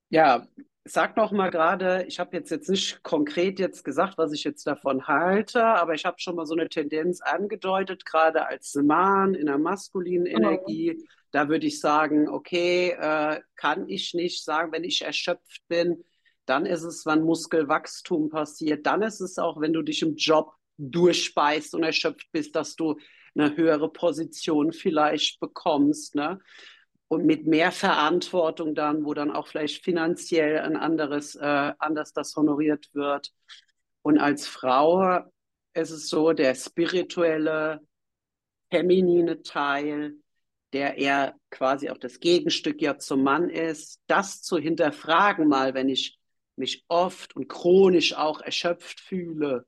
ja, 0.10 0.48
sag 0.86 1.18
noch 1.18 1.32
mal 1.32 1.50
gerade, 1.50 2.06
ich 2.08 2.20
habe 2.20 2.36
jetzt, 2.38 2.50
jetzt 2.52 2.70
nicht 2.70 3.04
konkret 3.04 3.60
jetzt 3.60 3.84
gesagt, 3.84 4.18
was 4.18 4.32
ich 4.34 4.44
jetzt 4.44 4.66
davon 4.66 5.08
halte, 5.08 5.64
aber 5.64 5.94
ich 5.94 6.06
habe 6.06 6.20
schon 6.20 6.36
mal 6.36 6.46
so 6.46 6.56
eine 6.56 6.70
Tendenz 6.70 7.22
angedeutet, 7.22 8.06
gerade 8.06 8.48
als 8.48 8.74
Mann 8.76 9.34
in 9.34 9.48
der 9.48 9.58
maskulinen 9.58 10.26
Energie. 10.26 11.04
Da 11.32 11.48
würde 11.48 11.68
ich 11.68 11.80
sagen, 11.80 12.28
okay, 12.28 12.96
äh, 13.00 13.42
kann 13.56 13.88
ich 13.88 14.14
nicht 14.14 14.44
sagen, 14.44 14.72
wenn 14.72 14.84
ich 14.84 15.04
erschöpft 15.04 15.62
bin, 15.68 16.04
dann 16.46 16.66
ist 16.66 16.84
es, 16.84 17.06
wann 17.06 17.24
Muskelwachstum 17.24 18.30
passiert, 18.30 18.88
dann 18.88 19.04
ist 19.04 19.20
es 19.20 19.38
auch, 19.38 19.62
wenn 19.62 19.74
du 19.74 19.84
dich 19.84 20.02
im 20.02 20.16
Job 20.16 20.54
durchspeist 20.78 21.76
und 21.76 21.84
erschöpft 21.84 22.32
bist, 22.32 22.56
dass 22.56 22.76
du 22.76 22.98
eine 23.36 23.56
höhere 23.56 23.92
Position 23.92 24.74
vielleicht 24.74 25.40
bekommst. 25.40 26.16
Ne? 26.16 26.40
Und 27.10 27.26
mit 27.26 27.48
mehr 27.48 27.72
Verantwortung 27.72 28.76
dann, 28.76 29.04
wo 29.04 29.14
dann 29.14 29.32
auch 29.32 29.48
vielleicht 29.48 29.84
finanziell 29.84 30.60
ein 30.60 30.78
anderes, 30.78 31.36
äh, 31.36 31.74
anders 31.80 32.14
das 32.14 32.36
honoriert 32.36 32.88
wird. 32.94 33.34
Und 34.04 34.20
als 34.20 34.48
Frau 34.48 35.20
ist 35.74 35.90
es 35.90 36.08
so, 36.08 36.34
der 36.34 36.56
spirituelle, 36.56 37.82
feminine 38.72 39.42
Teil, 39.42 40.14
der 40.72 41.00
eher 41.00 41.36
quasi 41.50 41.90
auch 41.90 41.98
das 41.98 42.20
Gegenstück 42.20 42.80
ja 42.80 43.00
zum 43.00 43.24
Mann 43.24 43.50
ist, 43.50 44.00
das 44.06 44.44
zu 44.44 44.60
hinterfragen 44.60 45.48
mal, 45.48 45.74
wenn 45.74 45.90
ich 45.90 46.20
mich 46.56 46.86
oft 46.90 47.36
und 47.36 47.48
chronisch 47.48 48.14
auch 48.14 48.40
erschöpft 48.40 49.00
fühle, 49.00 49.66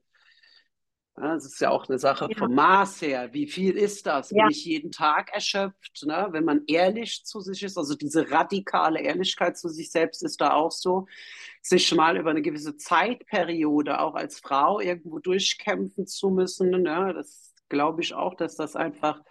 das 1.14 1.44
ist 1.44 1.60
ja 1.60 1.70
auch 1.70 1.88
eine 1.88 1.98
Sache 1.98 2.28
ja. 2.30 2.38
vom 2.38 2.54
Maß 2.54 3.02
her. 3.02 3.32
Wie 3.32 3.46
viel 3.46 3.76
ist 3.76 4.06
das? 4.06 4.30
Ja. 4.30 4.44
Bin 4.44 4.50
ich 4.50 4.64
jeden 4.64 4.90
Tag 4.90 5.30
erschöpft? 5.32 6.04
Ne? 6.06 6.28
Wenn 6.30 6.44
man 6.44 6.62
ehrlich 6.66 7.24
zu 7.24 7.40
sich 7.40 7.62
ist, 7.62 7.76
also 7.76 7.94
diese 7.94 8.30
radikale 8.30 9.00
Ehrlichkeit 9.00 9.58
zu 9.58 9.68
sich 9.68 9.90
selbst 9.90 10.22
ist 10.22 10.40
da 10.40 10.54
auch 10.54 10.70
so, 10.70 11.06
sich 11.60 11.94
mal 11.94 12.16
über 12.16 12.30
eine 12.30 12.40
gewisse 12.40 12.76
Zeitperiode 12.76 14.00
auch 14.00 14.14
als 14.14 14.40
Frau 14.40 14.80
irgendwo 14.80 15.18
durchkämpfen 15.18 16.06
zu 16.06 16.30
müssen. 16.30 16.70
Ne? 16.70 17.12
Das 17.14 17.54
glaube 17.68 18.00
ich 18.00 18.14
auch, 18.14 18.34
dass 18.34 18.56
das 18.56 18.74
einfach 18.74 19.22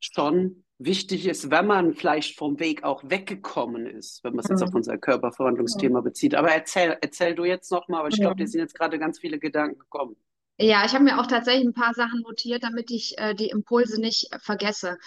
schon 0.00 0.64
wichtig 0.78 1.26
ist, 1.28 1.52
wenn 1.52 1.66
man 1.66 1.94
vielleicht 1.94 2.36
vom 2.36 2.58
Weg 2.58 2.82
auch 2.82 3.04
weggekommen 3.04 3.86
ist, 3.86 4.24
wenn 4.24 4.34
man 4.34 4.40
es 4.40 4.48
mhm. 4.48 4.56
jetzt 4.56 4.62
auf 4.64 4.74
unser 4.74 4.98
Körperverwandlungsthema 4.98 6.00
mhm. 6.00 6.04
bezieht. 6.04 6.34
Aber 6.34 6.50
erzähl, 6.50 6.98
erzähl 7.00 7.36
du 7.36 7.44
jetzt 7.44 7.70
nochmal, 7.70 8.00
aber 8.00 8.08
ich 8.08 8.18
glaube, 8.18 8.34
dir 8.34 8.48
sind 8.48 8.60
jetzt 8.60 8.74
gerade 8.74 8.98
ganz 8.98 9.20
viele 9.20 9.38
Gedanken 9.38 9.78
gekommen. 9.78 10.16
Ja, 10.58 10.84
ich 10.84 10.92
habe 10.92 11.04
mir 11.04 11.18
auch 11.20 11.26
tatsächlich 11.26 11.66
ein 11.66 11.74
paar 11.74 11.94
Sachen 11.94 12.20
notiert, 12.20 12.62
damit 12.62 12.90
ich 12.90 13.18
äh, 13.18 13.34
die 13.34 13.48
Impulse 13.48 14.00
nicht 14.00 14.28
vergesse. 14.40 14.98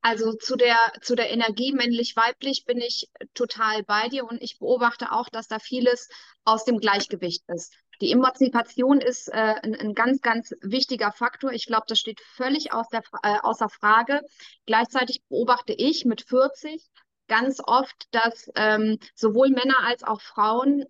Also 0.00 0.32
zu 0.32 0.56
der, 0.56 0.76
zu 1.00 1.14
der 1.14 1.30
Energie 1.30 1.72
männlich-weiblich 1.72 2.64
bin 2.64 2.78
ich 2.78 3.08
total 3.34 3.84
bei 3.84 4.08
dir 4.08 4.24
und 4.24 4.42
ich 4.42 4.58
beobachte 4.58 5.12
auch, 5.12 5.28
dass 5.28 5.46
da 5.48 5.58
vieles 5.58 6.08
aus 6.44 6.64
dem 6.64 6.78
Gleichgewicht 6.78 7.44
ist. 7.48 7.72
Die 8.00 8.10
Emanzipation 8.10 9.00
ist 9.00 9.28
äh, 9.28 9.54
ein, 9.62 9.76
ein, 9.76 9.94
ganz, 9.94 10.20
ganz 10.20 10.52
wichtiger 10.60 11.12
Faktor. 11.12 11.52
Ich 11.52 11.66
glaube, 11.66 11.84
das 11.86 12.00
steht 12.00 12.20
völlig 12.20 12.72
aus 12.72 12.88
der, 12.88 13.02
äh, 13.22 13.38
außer 13.42 13.68
Frage. 13.68 14.22
Gleichzeitig 14.66 15.22
beobachte 15.28 15.72
ich 15.72 16.04
mit 16.04 16.22
40 16.22 16.84
ganz 17.28 17.60
oft, 17.64 18.08
dass 18.10 18.50
ähm, 18.56 18.98
sowohl 19.14 19.50
Männer 19.50 19.78
als 19.84 20.02
auch 20.02 20.20
Frauen 20.20 20.84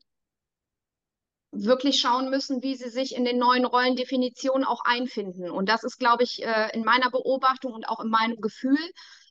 wirklich 1.52 2.00
schauen 2.00 2.30
müssen, 2.30 2.62
wie 2.62 2.75
sie 2.75 2.88
sich 2.88 3.14
in 3.14 3.25
den 3.25 3.38
neuen 3.38 3.66
Rollendefinitionen 3.66 4.64
auch 4.64 4.85
einfinden. 4.85 5.50
Und 5.50 5.68
das 5.68 5.85
ist, 5.85 5.99
glaube 5.99 6.25
ich, 6.25 6.42
äh, 6.42 6.71
in 6.73 6.85
meiner 6.85 7.11
Beobachtung 7.11 7.75
und 7.75 7.88
auch 7.88 8.00
in 8.00 8.09
meinem 8.09 8.40
Gefühl 8.40 8.78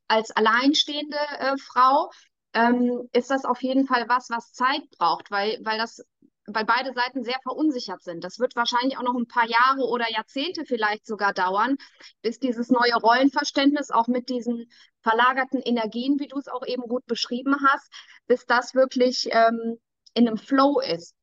als 0.07 0.31
alleinstehende 0.31 1.17
äh, 1.39 1.57
Frau, 1.57 2.11
ähm, 2.53 3.09
ist 3.13 3.31
das 3.31 3.45
auf 3.45 3.61
jeden 3.63 3.87
Fall 3.87 4.07
was, 4.07 4.29
was 4.29 4.51
Zeit 4.51 4.81
braucht, 4.97 5.31
weil, 5.31 5.59
weil 5.63 5.77
das 5.77 6.03
weil 6.47 6.65
beide 6.65 6.93
Seiten 6.93 7.23
sehr 7.23 7.39
verunsichert 7.43 8.01
sind. 8.01 8.23
Das 8.23 8.39
wird 8.39 8.55
wahrscheinlich 8.55 8.97
auch 8.97 9.03
noch 9.03 9.15
ein 9.15 9.27
paar 9.27 9.47
Jahre 9.47 9.87
oder 9.87 10.11
Jahrzehnte 10.11 10.65
vielleicht 10.65 11.05
sogar 11.05 11.33
dauern, 11.33 11.77
bis 12.21 12.39
dieses 12.39 12.69
neue 12.69 12.95
Rollenverständnis 12.95 13.91
auch 13.91 14.07
mit 14.07 14.27
diesen 14.29 14.69
verlagerten 15.01 15.61
Energien, 15.61 16.19
wie 16.19 16.27
du 16.27 16.37
es 16.37 16.47
auch 16.47 16.65
eben 16.65 16.83
gut 16.83 17.05
beschrieben 17.05 17.55
hast, 17.65 17.89
bis 18.27 18.45
das 18.45 18.73
wirklich 18.73 19.29
ähm, 19.31 19.77
in 20.13 20.27
einem 20.27 20.37
Flow 20.37 20.79
ist. 20.79 21.15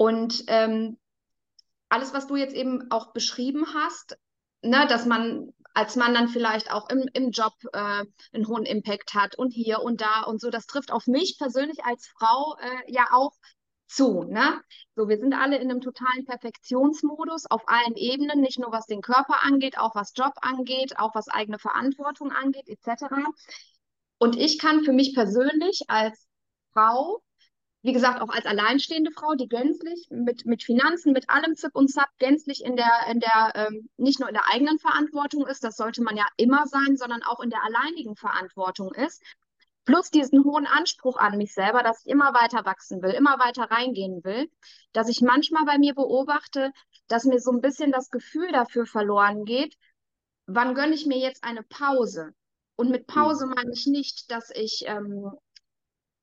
Und 0.00 0.44
ähm, 0.46 0.98
alles, 1.90 2.14
was 2.14 2.26
du 2.26 2.36
jetzt 2.36 2.54
eben 2.54 2.90
auch 2.90 3.12
beschrieben 3.12 3.66
hast, 3.74 4.16
ne, 4.62 4.86
dass 4.88 5.04
man 5.04 5.52
als 5.74 5.94
Mann 5.94 6.14
dann 6.14 6.28
vielleicht 6.28 6.72
auch 6.72 6.88
im, 6.88 7.06
im 7.12 7.32
Job 7.32 7.52
äh, 7.74 8.06
einen 8.32 8.48
hohen 8.48 8.64
Impact 8.64 9.12
hat 9.12 9.36
und 9.36 9.50
hier 9.50 9.80
und 9.80 10.00
da 10.00 10.22
und 10.22 10.40
so, 10.40 10.48
das 10.48 10.64
trifft 10.64 10.90
auf 10.90 11.06
mich 11.06 11.36
persönlich 11.36 11.84
als 11.84 12.06
Frau 12.18 12.56
äh, 12.62 12.90
ja 12.90 13.08
auch 13.12 13.32
zu. 13.88 14.22
Ne? 14.22 14.62
So, 14.96 15.06
wir 15.10 15.18
sind 15.18 15.34
alle 15.34 15.58
in 15.58 15.70
einem 15.70 15.82
totalen 15.82 16.24
Perfektionsmodus 16.24 17.44
auf 17.50 17.68
allen 17.68 17.96
Ebenen, 17.96 18.40
nicht 18.40 18.58
nur 18.58 18.72
was 18.72 18.86
den 18.86 19.02
Körper 19.02 19.44
angeht, 19.44 19.76
auch 19.76 19.94
was 19.94 20.14
Job 20.16 20.32
angeht, 20.40 20.98
auch 20.98 21.14
was 21.14 21.28
eigene 21.28 21.58
Verantwortung 21.58 22.32
angeht, 22.32 22.70
etc. 22.70 23.04
Und 24.16 24.38
ich 24.38 24.58
kann 24.58 24.82
für 24.82 24.94
mich 24.94 25.14
persönlich 25.14 25.82
als 25.88 26.26
Frau 26.72 27.20
wie 27.82 27.92
gesagt, 27.92 28.20
auch 28.20 28.28
als 28.28 28.44
alleinstehende 28.44 29.10
Frau, 29.10 29.34
die 29.34 29.48
gänzlich 29.48 30.06
mit, 30.10 30.44
mit 30.44 30.62
Finanzen, 30.62 31.12
mit 31.12 31.30
allem 31.30 31.56
Zip 31.56 31.74
und 31.74 31.88
Zap 31.88 32.10
gänzlich 32.18 32.62
in 32.62 32.76
der, 32.76 33.06
in 33.10 33.20
der 33.20 33.52
ähm, 33.54 33.88
nicht 33.96 34.20
nur 34.20 34.28
in 34.28 34.34
der 34.34 34.48
eigenen 34.52 34.78
Verantwortung 34.78 35.46
ist, 35.46 35.64
das 35.64 35.76
sollte 35.76 36.02
man 36.02 36.16
ja 36.16 36.26
immer 36.36 36.66
sein, 36.66 36.96
sondern 36.96 37.22
auch 37.22 37.40
in 37.40 37.50
der 37.50 37.64
alleinigen 37.64 38.16
Verantwortung 38.16 38.92
ist. 38.94 39.22
Plus 39.86 40.10
diesen 40.10 40.44
hohen 40.44 40.66
Anspruch 40.66 41.16
an 41.16 41.38
mich 41.38 41.54
selber, 41.54 41.82
dass 41.82 42.04
ich 42.04 42.12
immer 42.12 42.34
weiter 42.34 42.66
wachsen 42.66 43.02
will, 43.02 43.12
immer 43.12 43.38
weiter 43.38 43.70
reingehen 43.70 44.22
will, 44.24 44.50
dass 44.92 45.08
ich 45.08 45.22
manchmal 45.22 45.64
bei 45.64 45.78
mir 45.78 45.94
beobachte, 45.94 46.72
dass 47.08 47.24
mir 47.24 47.40
so 47.40 47.50
ein 47.50 47.62
bisschen 47.62 47.90
das 47.90 48.10
Gefühl 48.10 48.52
dafür 48.52 48.84
verloren 48.84 49.46
geht, 49.46 49.74
wann 50.46 50.74
gönne 50.74 50.94
ich 50.94 51.06
mir 51.06 51.18
jetzt 51.18 51.44
eine 51.44 51.62
Pause? 51.62 52.34
Und 52.76 52.90
mit 52.90 53.06
Pause 53.06 53.46
mhm. 53.46 53.52
meine 53.54 53.72
ich 53.72 53.86
nicht, 53.86 54.30
dass 54.30 54.50
ich 54.50 54.84
ähm, 54.86 55.32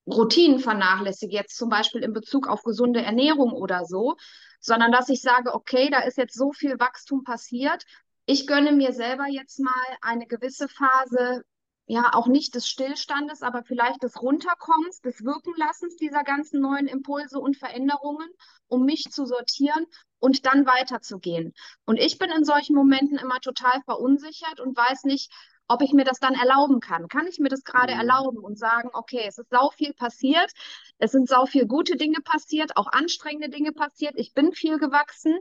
Routinen 0.07 0.59
vernachlässige, 0.59 1.35
jetzt 1.35 1.57
zum 1.57 1.69
Beispiel 1.69 2.01
in 2.01 2.13
Bezug 2.13 2.47
auf 2.47 2.63
gesunde 2.63 3.01
Ernährung 3.01 3.51
oder 3.51 3.85
so, 3.85 4.15
sondern 4.59 4.91
dass 4.91 5.09
ich 5.09 5.21
sage, 5.21 5.53
okay, 5.53 5.89
da 5.89 5.99
ist 5.99 6.17
jetzt 6.17 6.37
so 6.37 6.51
viel 6.53 6.79
Wachstum 6.79 7.23
passiert. 7.23 7.83
Ich 8.25 8.47
gönne 8.47 8.71
mir 8.71 8.93
selber 8.93 9.27
jetzt 9.27 9.59
mal 9.59 9.97
eine 10.01 10.25
gewisse 10.25 10.67
Phase, 10.67 11.43
ja, 11.85 12.11
auch 12.13 12.27
nicht 12.27 12.55
des 12.55 12.67
Stillstandes, 12.67 13.41
aber 13.41 13.63
vielleicht 13.63 14.03
des 14.03 14.21
Runterkommens, 14.21 14.99
des 14.99 15.23
Wirkenlassens 15.23 15.95
dieser 15.95 16.23
ganzen 16.23 16.59
neuen 16.59 16.87
Impulse 16.87 17.39
und 17.39 17.57
Veränderungen, 17.57 18.29
um 18.67 18.83
mich 18.83 19.05
zu 19.09 19.25
sortieren 19.25 19.85
und 20.19 20.45
dann 20.45 20.65
weiterzugehen. 20.65 21.53
Und 21.85 21.97
ich 21.97 22.17
bin 22.17 22.29
in 22.29 22.43
solchen 22.43 22.75
Momenten 22.75 23.17
immer 23.17 23.39
total 23.39 23.81
verunsichert 23.85 24.59
und 24.59 24.75
weiß 24.75 25.03
nicht, 25.03 25.31
ob 25.67 25.81
ich 25.81 25.93
mir 25.93 26.05
das 26.05 26.19
dann 26.19 26.33
erlauben 26.33 26.79
kann. 26.79 27.07
Kann 27.07 27.27
ich 27.27 27.39
mir 27.39 27.49
das 27.49 27.63
gerade 27.63 27.93
mhm. 27.93 27.99
erlauben 27.99 28.39
und 28.39 28.57
sagen, 28.57 28.89
okay, 28.93 29.25
es 29.27 29.37
ist 29.37 29.49
sau 29.49 29.69
viel 29.71 29.93
passiert, 29.93 30.51
es 30.97 31.11
sind 31.11 31.27
sau 31.27 31.45
viel 31.45 31.67
gute 31.67 31.97
Dinge 31.97 32.19
passiert, 32.23 32.77
auch 32.77 32.87
anstrengende 32.87 33.49
Dinge 33.49 33.71
passiert, 33.71 34.13
ich 34.17 34.33
bin 34.33 34.53
viel 34.53 34.77
gewachsen 34.79 35.37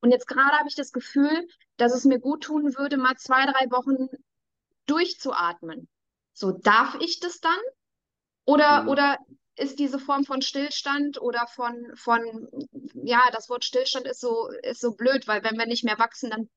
und 0.00 0.10
jetzt 0.10 0.26
gerade 0.26 0.58
habe 0.58 0.68
ich 0.68 0.76
das 0.76 0.92
Gefühl, 0.92 1.46
dass 1.76 1.94
es 1.94 2.04
mir 2.04 2.18
gut 2.18 2.44
tun 2.44 2.76
würde, 2.76 2.96
mal 2.96 3.16
zwei, 3.16 3.44
drei 3.46 3.70
Wochen 3.70 4.08
durchzuatmen. 4.86 5.88
So, 6.32 6.52
darf 6.52 6.96
ich 7.00 7.20
das 7.20 7.40
dann? 7.40 7.60
Oder, 8.44 8.82
mhm. 8.82 8.88
oder 8.88 9.18
ist 9.56 9.78
diese 9.78 9.98
Form 9.98 10.24
von 10.24 10.42
Stillstand 10.42 11.20
oder 11.20 11.46
von, 11.46 11.92
von, 11.94 12.48
ja, 12.94 13.28
das 13.32 13.48
Wort 13.48 13.64
Stillstand 13.64 14.06
ist 14.06 14.20
so, 14.20 14.48
ist 14.62 14.80
so 14.80 14.92
blöd, 14.92 15.28
weil 15.28 15.44
wenn 15.44 15.58
wir 15.58 15.66
nicht 15.66 15.84
mehr 15.84 15.98
wachsen, 15.98 16.30
dann 16.30 16.48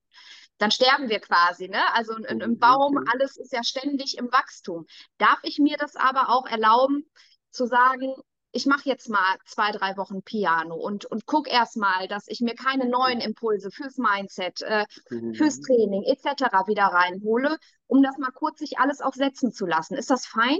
dann 0.57 0.71
sterben 0.71 1.09
wir 1.09 1.19
quasi. 1.19 1.67
Ne? 1.67 1.81
Also 1.93 2.13
ein, 2.13 2.41
ein 2.41 2.57
Baum, 2.57 2.97
alles 3.11 3.37
ist 3.37 3.53
ja 3.53 3.63
ständig 3.63 4.17
im 4.17 4.31
Wachstum. 4.31 4.85
Darf 5.17 5.39
ich 5.43 5.59
mir 5.59 5.77
das 5.77 5.95
aber 5.95 6.29
auch 6.29 6.45
erlauben, 6.45 7.05
zu 7.51 7.65
sagen, 7.65 8.13
ich 8.53 8.67
mache 8.67 8.87
jetzt 8.87 9.09
mal 9.09 9.37
zwei, 9.45 9.71
drei 9.71 9.97
Wochen 9.97 10.21
Piano 10.21 10.75
und, 10.75 11.05
und 11.05 11.25
gucke 11.25 11.49
erstmal, 11.49 12.07
dass 12.07 12.27
ich 12.27 12.39
mir 12.39 12.53
keine 12.53 12.87
neuen 12.87 13.19
Impulse 13.19 13.71
fürs 13.71 13.97
Mindset, 13.97 14.61
äh, 14.61 14.85
mhm. 15.09 15.33
fürs 15.33 15.59
Training 15.59 16.03
etc. 16.03 16.43
wieder 16.67 16.83
reinhole, 16.83 17.57
um 17.87 18.03
das 18.03 18.17
mal 18.19 18.31
kurz 18.31 18.59
sich 18.59 18.77
alles 18.77 19.01
auch 19.01 19.13
setzen 19.13 19.51
zu 19.51 19.65
lassen. 19.65 19.95
Ist 19.95 20.11
das 20.11 20.27
fein? 20.27 20.59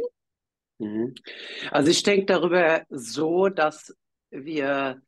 Mhm. 0.80 1.14
Also 1.70 1.92
ich 1.92 2.02
denke 2.02 2.26
darüber 2.26 2.84
so, 2.90 3.50
dass 3.50 3.96
wir 4.32 5.00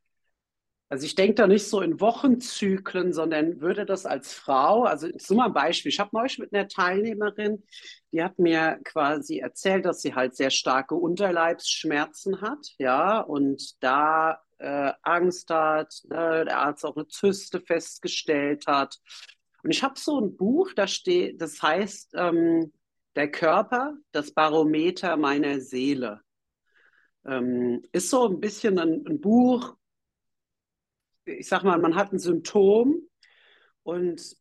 also 0.96 1.08
ich 1.08 1.16
denke 1.16 1.36
da 1.36 1.46
nicht 1.46 1.68
so 1.68 1.82
in 1.82 2.00
Wochenzyklen, 2.00 3.12
sondern 3.12 3.60
würde 3.60 3.86
das 3.86 4.06
als 4.06 4.34
Frau, 4.34 4.84
also 4.84 5.08
ein 5.08 5.54
Beispiel. 5.54 5.90
Ich 5.90 6.00
habe 6.00 6.12
neulich 6.14 6.40
mit 6.40 6.54
einer 6.54 6.70
Teilnehmerin, 6.70 7.64
die 8.14 8.24
hat 8.24 8.40
mir 8.40 8.80
quasi 8.86 9.40
erzählt, 9.40 9.84
dass 9.84 10.02
sie 10.02 10.16
halt 10.16 10.38
sehr 10.38 10.52
starke 10.52 10.96
Unterleibsschmerzen 10.96 12.40
hat, 12.40 12.66
ja, 12.78 13.20
und 13.20 13.84
da 13.84 14.40
äh, 14.58 14.94
Angst 15.02 15.50
hat, 15.50 15.94
ne, 16.08 16.46
der 16.46 16.60
Arzt 16.60 16.86
auch 16.86 16.96
eine 16.96 17.10
Zyste 17.10 17.60
festgestellt 17.60 18.66
hat. 18.66 18.98
Und 19.62 19.72
ich 19.72 19.84
habe 19.84 20.00
so 20.00 20.22
ein 20.22 20.38
Buch, 20.38 20.72
da 20.78 20.88
steht, 20.88 21.42
das 21.42 21.62
heißt 21.62 22.12
ähm, 22.16 22.72
Der 23.18 23.30
Körper, 23.30 23.98
das 24.14 24.32
Barometer 24.32 25.18
meiner 25.18 25.60
Seele. 25.60 26.22
Ähm, 27.26 27.84
ist 27.92 28.10
so 28.10 28.30
ein 28.30 28.40
bisschen 28.40 28.80
ein, 28.80 29.04
ein 29.06 29.20
Buch, 29.20 29.76
ich 31.26 31.48
sag 31.48 31.64
mal, 31.64 31.80
man 31.80 31.96
hat 31.96 32.14
ein 32.14 32.20
Symptom 32.20 33.02
und 33.84 34.36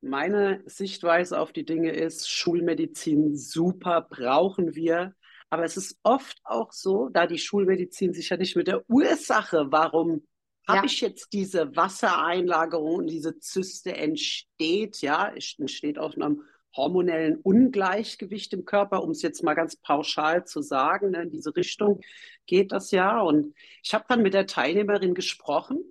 meine 0.00 0.62
Sichtweise 0.66 1.38
auf 1.38 1.52
die 1.52 1.64
Dinge 1.64 1.92
ist, 1.92 2.28
Schulmedizin 2.28 3.36
super, 3.36 4.06
brauchen 4.08 4.74
wir. 4.74 5.14
Aber 5.48 5.64
es 5.64 5.76
ist 5.76 5.98
oft 6.02 6.38
auch 6.44 6.72
so, 6.72 7.08
da 7.08 7.26
die 7.26 7.38
Schulmedizin 7.38 8.12
sich 8.12 8.30
ja 8.30 8.36
nicht 8.36 8.56
mit 8.56 8.68
der 8.68 8.88
Ursache, 8.88 9.66
warum 9.70 10.26
ja. 10.66 10.76
habe 10.76 10.86
ich 10.86 11.00
jetzt 11.00 11.32
diese 11.32 11.76
Wassereinlagerung 11.76 12.96
und 12.96 13.06
diese 13.10 13.38
Zyste 13.38 13.94
entsteht, 13.94 15.02
ja, 15.02 15.28
entsteht 15.28 15.98
aus 15.98 16.16
einem 16.16 16.42
hormonellen 16.74 17.36
Ungleichgewicht 17.36 18.54
im 18.54 18.64
Körper, 18.64 19.02
um 19.02 19.10
es 19.10 19.22
jetzt 19.22 19.44
mal 19.44 19.54
ganz 19.54 19.76
pauschal 19.76 20.46
zu 20.46 20.62
sagen. 20.62 21.10
Ne, 21.10 21.22
in 21.24 21.30
diese 21.30 21.54
Richtung 21.54 22.00
geht 22.46 22.72
das 22.72 22.90
ja. 22.90 23.20
Und 23.20 23.54
ich 23.84 23.92
habe 23.94 24.06
dann 24.08 24.22
mit 24.22 24.34
der 24.34 24.46
Teilnehmerin 24.46 25.14
gesprochen 25.14 25.84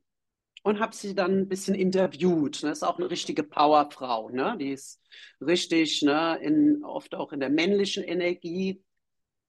und 0.63 0.80
habe 0.80 0.96
sie 0.96 1.15
dann 1.15 1.39
ein 1.39 1.48
bisschen 1.50 1.75
interviewt. 1.75 2.63
Ne? 2.63 2.72
Ist 2.72 2.84
auch 2.84 3.00
eine 3.00 3.10
richtige 3.10 3.44
Powerfrau. 3.44 4.30
Ne? 4.30 4.56
Die 4.60 4.72
ist 4.72 5.01
richtig, 5.39 6.01
ne, 6.03 6.39
in, 6.41 6.84
oft 6.84 7.15
auch 7.15 7.34
in 7.34 7.39
der 7.39 7.50
männlichen 7.50 8.03
Energie, 8.03 8.84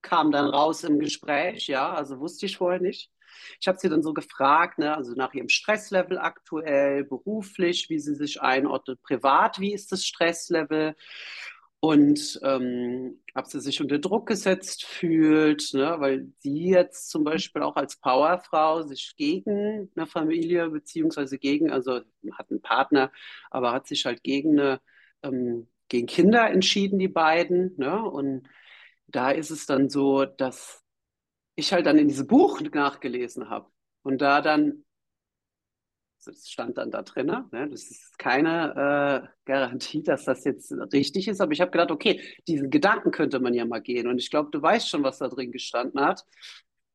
kam 0.03 0.33
dann 0.33 0.47
raus 0.47 0.85
im 0.85 0.99
Gespräch, 0.99 1.69
ja, 1.69 1.93
also 1.95 2.19
wusste 2.19 2.47
ich 2.47 2.57
vorher 2.57 2.81
nicht. 2.81 3.11
Ich 3.61 3.69
habe 3.69 3.79
sie 3.79 3.89
dann 3.89 4.03
so 4.03 4.13
gefragt, 4.13 4.79
ne, 4.79 4.95
also 4.97 5.13
nach 5.13 5.33
ihrem 5.33 5.49
Stresslevel 5.49 6.19
aktuell, 6.19 7.05
beruflich, 7.05 7.89
wie 7.89 7.99
sie 7.99 8.15
sich 8.15 8.43
einordnet, 8.43 9.01
privat, 9.03 9.59
wie 9.61 9.73
ist 9.73 9.93
das 9.93 10.05
Stresslevel? 10.05 10.95
Und 11.85 12.39
ähm, 12.45 13.21
ob 13.35 13.47
sie 13.47 13.61
sich 13.61 13.81
unter 13.81 13.99
Druck 13.99 14.29
gesetzt 14.29 14.85
fühlt, 14.85 15.75
ne, 15.75 15.97
weil 15.99 16.29
sie 16.39 16.69
jetzt 16.69 17.11
zum 17.11 17.25
Beispiel 17.25 17.63
auch 17.63 17.75
als 17.75 17.97
Powerfrau 17.97 18.83
sich 18.83 19.15
gegen 19.17 19.91
eine 19.97 20.07
Familie 20.07 20.71
beziehungsweise 20.71 21.39
gegen, 21.39 21.73
also 21.73 22.03
hat 22.33 22.51
einen 22.51 22.63
Partner, 22.63 23.11
aber 23.51 23.73
hat 23.73 23.89
sich 23.89 24.07
halt 24.07 24.23
gegen 24.23 24.61
eine 24.61 24.81
ähm, 25.25 25.67
gegen 25.89 26.07
Kinder 26.07 26.49
entschieden, 26.51 27.01
die 27.01 27.09
beiden. 27.09 27.75
Ne? 27.79 28.01
Und 28.01 28.49
da 29.09 29.33
ist 29.33 29.51
es 29.51 29.67
dann 29.67 29.91
so, 29.91 30.25
dass 30.25 30.85
ich 31.57 31.73
halt 31.73 31.87
dann 31.87 31.99
in 31.99 32.09
diesem 32.09 32.29
Buch 32.29 32.61
nachgelesen 32.61 33.51
habe 33.51 33.71
und 34.03 34.23
da 34.23 34.41
dann 34.41 34.85
das 36.23 36.49
stand 36.49 36.79
dann 36.79 36.91
da 36.91 37.03
drin. 37.03 37.27
Ne? 37.27 37.69
Das 37.71 37.91
ist 37.91 38.19
keine 38.19 39.25
äh, 39.25 39.29
Garantie, 39.45 40.03
dass 40.03 40.25
das 40.25 40.45
jetzt 40.45 40.73
richtig 40.93 41.29
ist. 41.29 41.41
Aber 41.41 41.53
ich 41.53 41.61
habe 41.61 41.71
gedacht, 41.71 41.91
okay, 41.91 42.21
diesen 42.47 42.71
Gedanken 42.71 43.11
könnte 43.11 43.41
man 43.41 43.55
ja 43.55 43.65
mal 43.65 43.81
gehen. 43.81 44.07
Und 44.07 44.19
ich 44.19 44.31
glaube, 44.31 44.51
du 44.51 44.61
weißt 44.61 44.89
schon, 44.89 45.03
was 45.03 45.19
da 45.19 45.29
drin 45.29 45.53
gestanden 45.53 46.01
hat. 46.01 46.25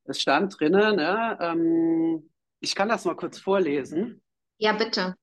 Es 0.06 0.22
stand 0.22 0.60
drin, 0.60 0.72
ne? 0.72 1.38
Ähm, 1.42 2.30
ich 2.60 2.76
kann 2.76 2.90
das 2.90 3.06
mal 3.06 3.16
kurz 3.16 3.40
vorlesen. 3.40 4.22
Ja, 4.58 4.74
bitte. 4.74 5.16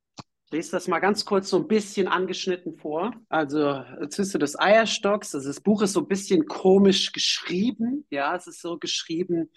Ich 0.47 0.53
lese 0.53 0.73
das 0.73 0.87
mal 0.87 1.01
ganz 1.01 1.25
kurz 1.25 1.49
so 1.49 1.57
ein 1.57 1.67
bisschen 1.67 2.07
angeschnitten 2.07 2.77
vor. 2.77 3.13
Also 3.29 3.83
Zyste 4.09 4.39
des 4.39 4.59
Eierstocks. 4.59 5.35
Also 5.35 5.49
das 5.49 5.61
Buch 5.61 5.83
ist 5.83 5.95
so 5.95 6.01
ein 6.01 6.09
bisschen 6.09 6.47
komisch 6.47 7.13
geschrieben. 7.13 8.07
Ja, 8.11 8.37
es 8.37 8.47
ist 8.47 8.61
so 8.61 8.79
geschrieben. 8.79 9.51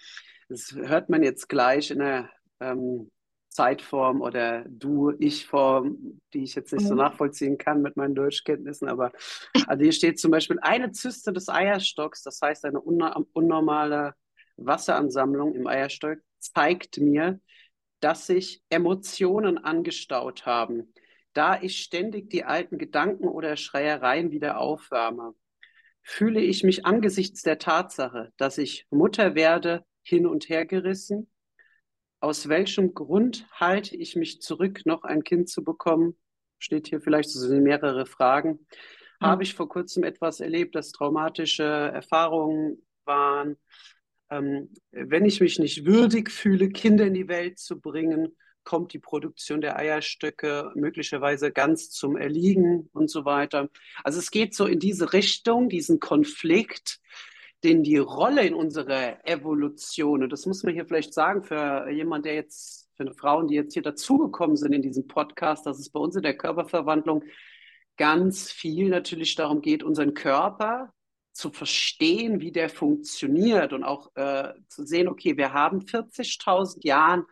Das 0.48 0.72
hört 0.72 1.10
man 1.10 1.22
jetzt 1.22 1.48
gleich 1.48 1.90
in 1.90 1.98
der 1.98 2.30
ähm, 2.60 3.10
Zeitform 3.58 4.20
oder 4.20 4.64
Du-Ich-Form, 4.68 6.20
die 6.32 6.44
ich 6.44 6.54
jetzt 6.54 6.72
nicht 6.72 6.86
so 6.86 6.94
mhm. 6.94 7.00
nachvollziehen 7.00 7.58
kann 7.58 7.82
mit 7.82 7.96
meinen 7.96 8.14
Deutschkenntnissen. 8.14 8.88
Aber 8.88 9.10
also 9.66 9.82
hier 9.82 9.90
steht 9.90 10.20
zum 10.20 10.30
Beispiel 10.30 10.60
eine 10.62 10.92
Zyste 10.92 11.32
des 11.32 11.48
Eierstocks, 11.48 12.22
das 12.22 12.40
heißt 12.40 12.64
eine 12.64 12.80
unnormale 12.80 14.14
Wasseransammlung 14.58 15.56
im 15.56 15.66
Eierstock, 15.66 16.18
zeigt 16.38 16.98
mir, 16.98 17.40
dass 17.98 18.28
sich 18.28 18.62
Emotionen 18.70 19.58
angestaut 19.58 20.46
haben, 20.46 20.94
da 21.32 21.60
ich 21.60 21.80
ständig 21.80 22.30
die 22.30 22.44
alten 22.44 22.78
Gedanken 22.78 23.26
oder 23.26 23.56
Schreiereien 23.56 24.30
wieder 24.30 24.58
aufwärme. 24.58 25.34
Fühle 26.02 26.40
ich 26.40 26.62
mich 26.62 26.86
angesichts 26.86 27.42
der 27.42 27.58
Tatsache, 27.58 28.32
dass 28.36 28.56
ich 28.56 28.86
Mutter 28.90 29.34
werde, 29.34 29.84
hin 30.04 30.28
und 30.28 30.48
her 30.48 30.64
gerissen, 30.64 31.28
aus 32.20 32.48
welchem 32.48 32.94
Grund 32.94 33.46
halte 33.52 33.96
ich 33.96 34.16
mich 34.16 34.40
zurück, 34.40 34.82
noch 34.84 35.04
ein 35.04 35.24
Kind 35.24 35.48
zu 35.48 35.62
bekommen? 35.62 36.16
Steht 36.58 36.88
hier 36.88 37.00
vielleicht, 37.00 37.30
so 37.30 37.38
sind 37.38 37.62
mehrere 37.62 38.06
Fragen. 38.06 38.66
Mhm. 39.20 39.26
Habe 39.26 39.42
ich 39.44 39.54
vor 39.54 39.68
kurzem 39.68 40.04
etwas 40.04 40.40
erlebt, 40.40 40.74
das 40.74 40.90
traumatische 40.90 41.64
Erfahrungen 41.64 42.84
waren? 43.04 43.56
Ähm, 44.30 44.72
wenn 44.90 45.24
ich 45.24 45.40
mich 45.40 45.58
nicht 45.58 45.86
würdig 45.86 46.30
fühle, 46.30 46.68
Kinder 46.68 47.06
in 47.06 47.14
die 47.14 47.28
Welt 47.28 47.58
zu 47.58 47.80
bringen, 47.80 48.36
kommt 48.64 48.92
die 48.92 48.98
Produktion 48.98 49.62
der 49.62 49.78
Eierstöcke 49.78 50.72
möglicherweise 50.74 51.50
ganz 51.52 51.90
zum 51.90 52.18
Erliegen 52.18 52.90
und 52.92 53.10
so 53.10 53.24
weiter. 53.24 53.70
Also 54.04 54.18
es 54.18 54.30
geht 54.30 54.54
so 54.54 54.66
in 54.66 54.78
diese 54.78 55.14
Richtung, 55.14 55.70
diesen 55.70 56.00
Konflikt, 56.00 57.00
den 57.64 57.82
die 57.82 57.98
Rolle 57.98 58.46
in 58.46 58.54
unserer 58.54 59.26
Evolution, 59.26 60.22
und 60.22 60.32
das 60.32 60.46
muss 60.46 60.62
man 60.62 60.74
hier 60.74 60.86
vielleicht 60.86 61.12
sagen 61.12 61.42
für 61.42 61.88
jemand, 61.90 62.24
der 62.24 62.34
jetzt, 62.34 62.88
für 62.96 63.12
Frauen, 63.14 63.48
die 63.48 63.54
jetzt 63.54 63.74
hier 63.74 63.82
dazugekommen 63.82 64.56
sind 64.56 64.72
in 64.72 64.82
diesem 64.82 65.06
Podcast, 65.06 65.66
dass 65.66 65.78
es 65.78 65.90
bei 65.90 66.00
uns 66.00 66.16
in 66.16 66.22
der 66.22 66.36
Körperverwandlung 66.36 67.24
ganz 67.96 68.50
viel 68.50 68.88
natürlich 68.88 69.34
darum 69.34 69.60
geht, 69.60 69.82
unseren 69.82 70.14
Körper 70.14 70.92
zu 71.32 71.50
verstehen, 71.50 72.40
wie 72.40 72.52
der 72.52 72.68
funktioniert 72.68 73.72
und 73.72 73.84
auch 73.84 74.10
äh, 74.16 74.54
zu 74.68 74.84
sehen, 74.84 75.08
okay, 75.08 75.36
wir 75.36 75.52
haben 75.52 75.80
40.000 75.80 76.84
Jahren 76.84 77.24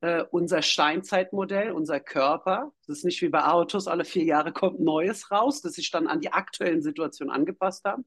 äh, 0.00 0.24
unser 0.30 0.62
Steinzeitmodell, 0.62 1.72
unser 1.72 2.00
Körper. 2.00 2.72
Das 2.86 2.98
ist 2.98 3.04
nicht 3.04 3.20
wie 3.20 3.28
bei 3.28 3.44
Autos, 3.44 3.86
alle 3.86 4.04
vier 4.04 4.24
Jahre 4.24 4.52
kommt 4.52 4.80
Neues 4.80 5.30
raus, 5.30 5.60
das 5.60 5.74
sich 5.74 5.90
dann 5.90 6.06
an 6.06 6.20
die 6.20 6.32
aktuellen 6.32 6.80
Situationen 6.80 7.34
angepasst 7.34 7.84
haben. 7.84 8.06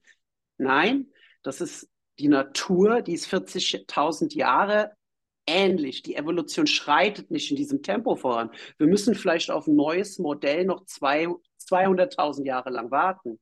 Nein, 0.58 1.12
das 1.44 1.62
ist 1.62 1.90
die 2.20 2.28
Natur, 2.28 3.02
die 3.02 3.14
ist 3.14 3.28
40.000 3.28 4.36
Jahre 4.36 4.92
ähnlich. 5.46 6.04
Die 6.04 6.16
Evolution 6.16 6.68
schreitet 6.68 7.32
nicht 7.32 7.52
in 7.52 7.58
diesem 7.58 7.84
Tempo 7.84 8.16
voran. 8.16 8.52
Wir 8.78 8.88
müssen 8.88 9.16
vielleicht 9.16 9.52
auf 9.52 9.68
ein 9.68 9.76
neues 9.76 10.20
Modell 10.20 10.66
noch 10.66 10.86
200.000 10.86 12.46
Jahre 12.46 12.70
lang 12.70 12.92
warten. 12.92 13.40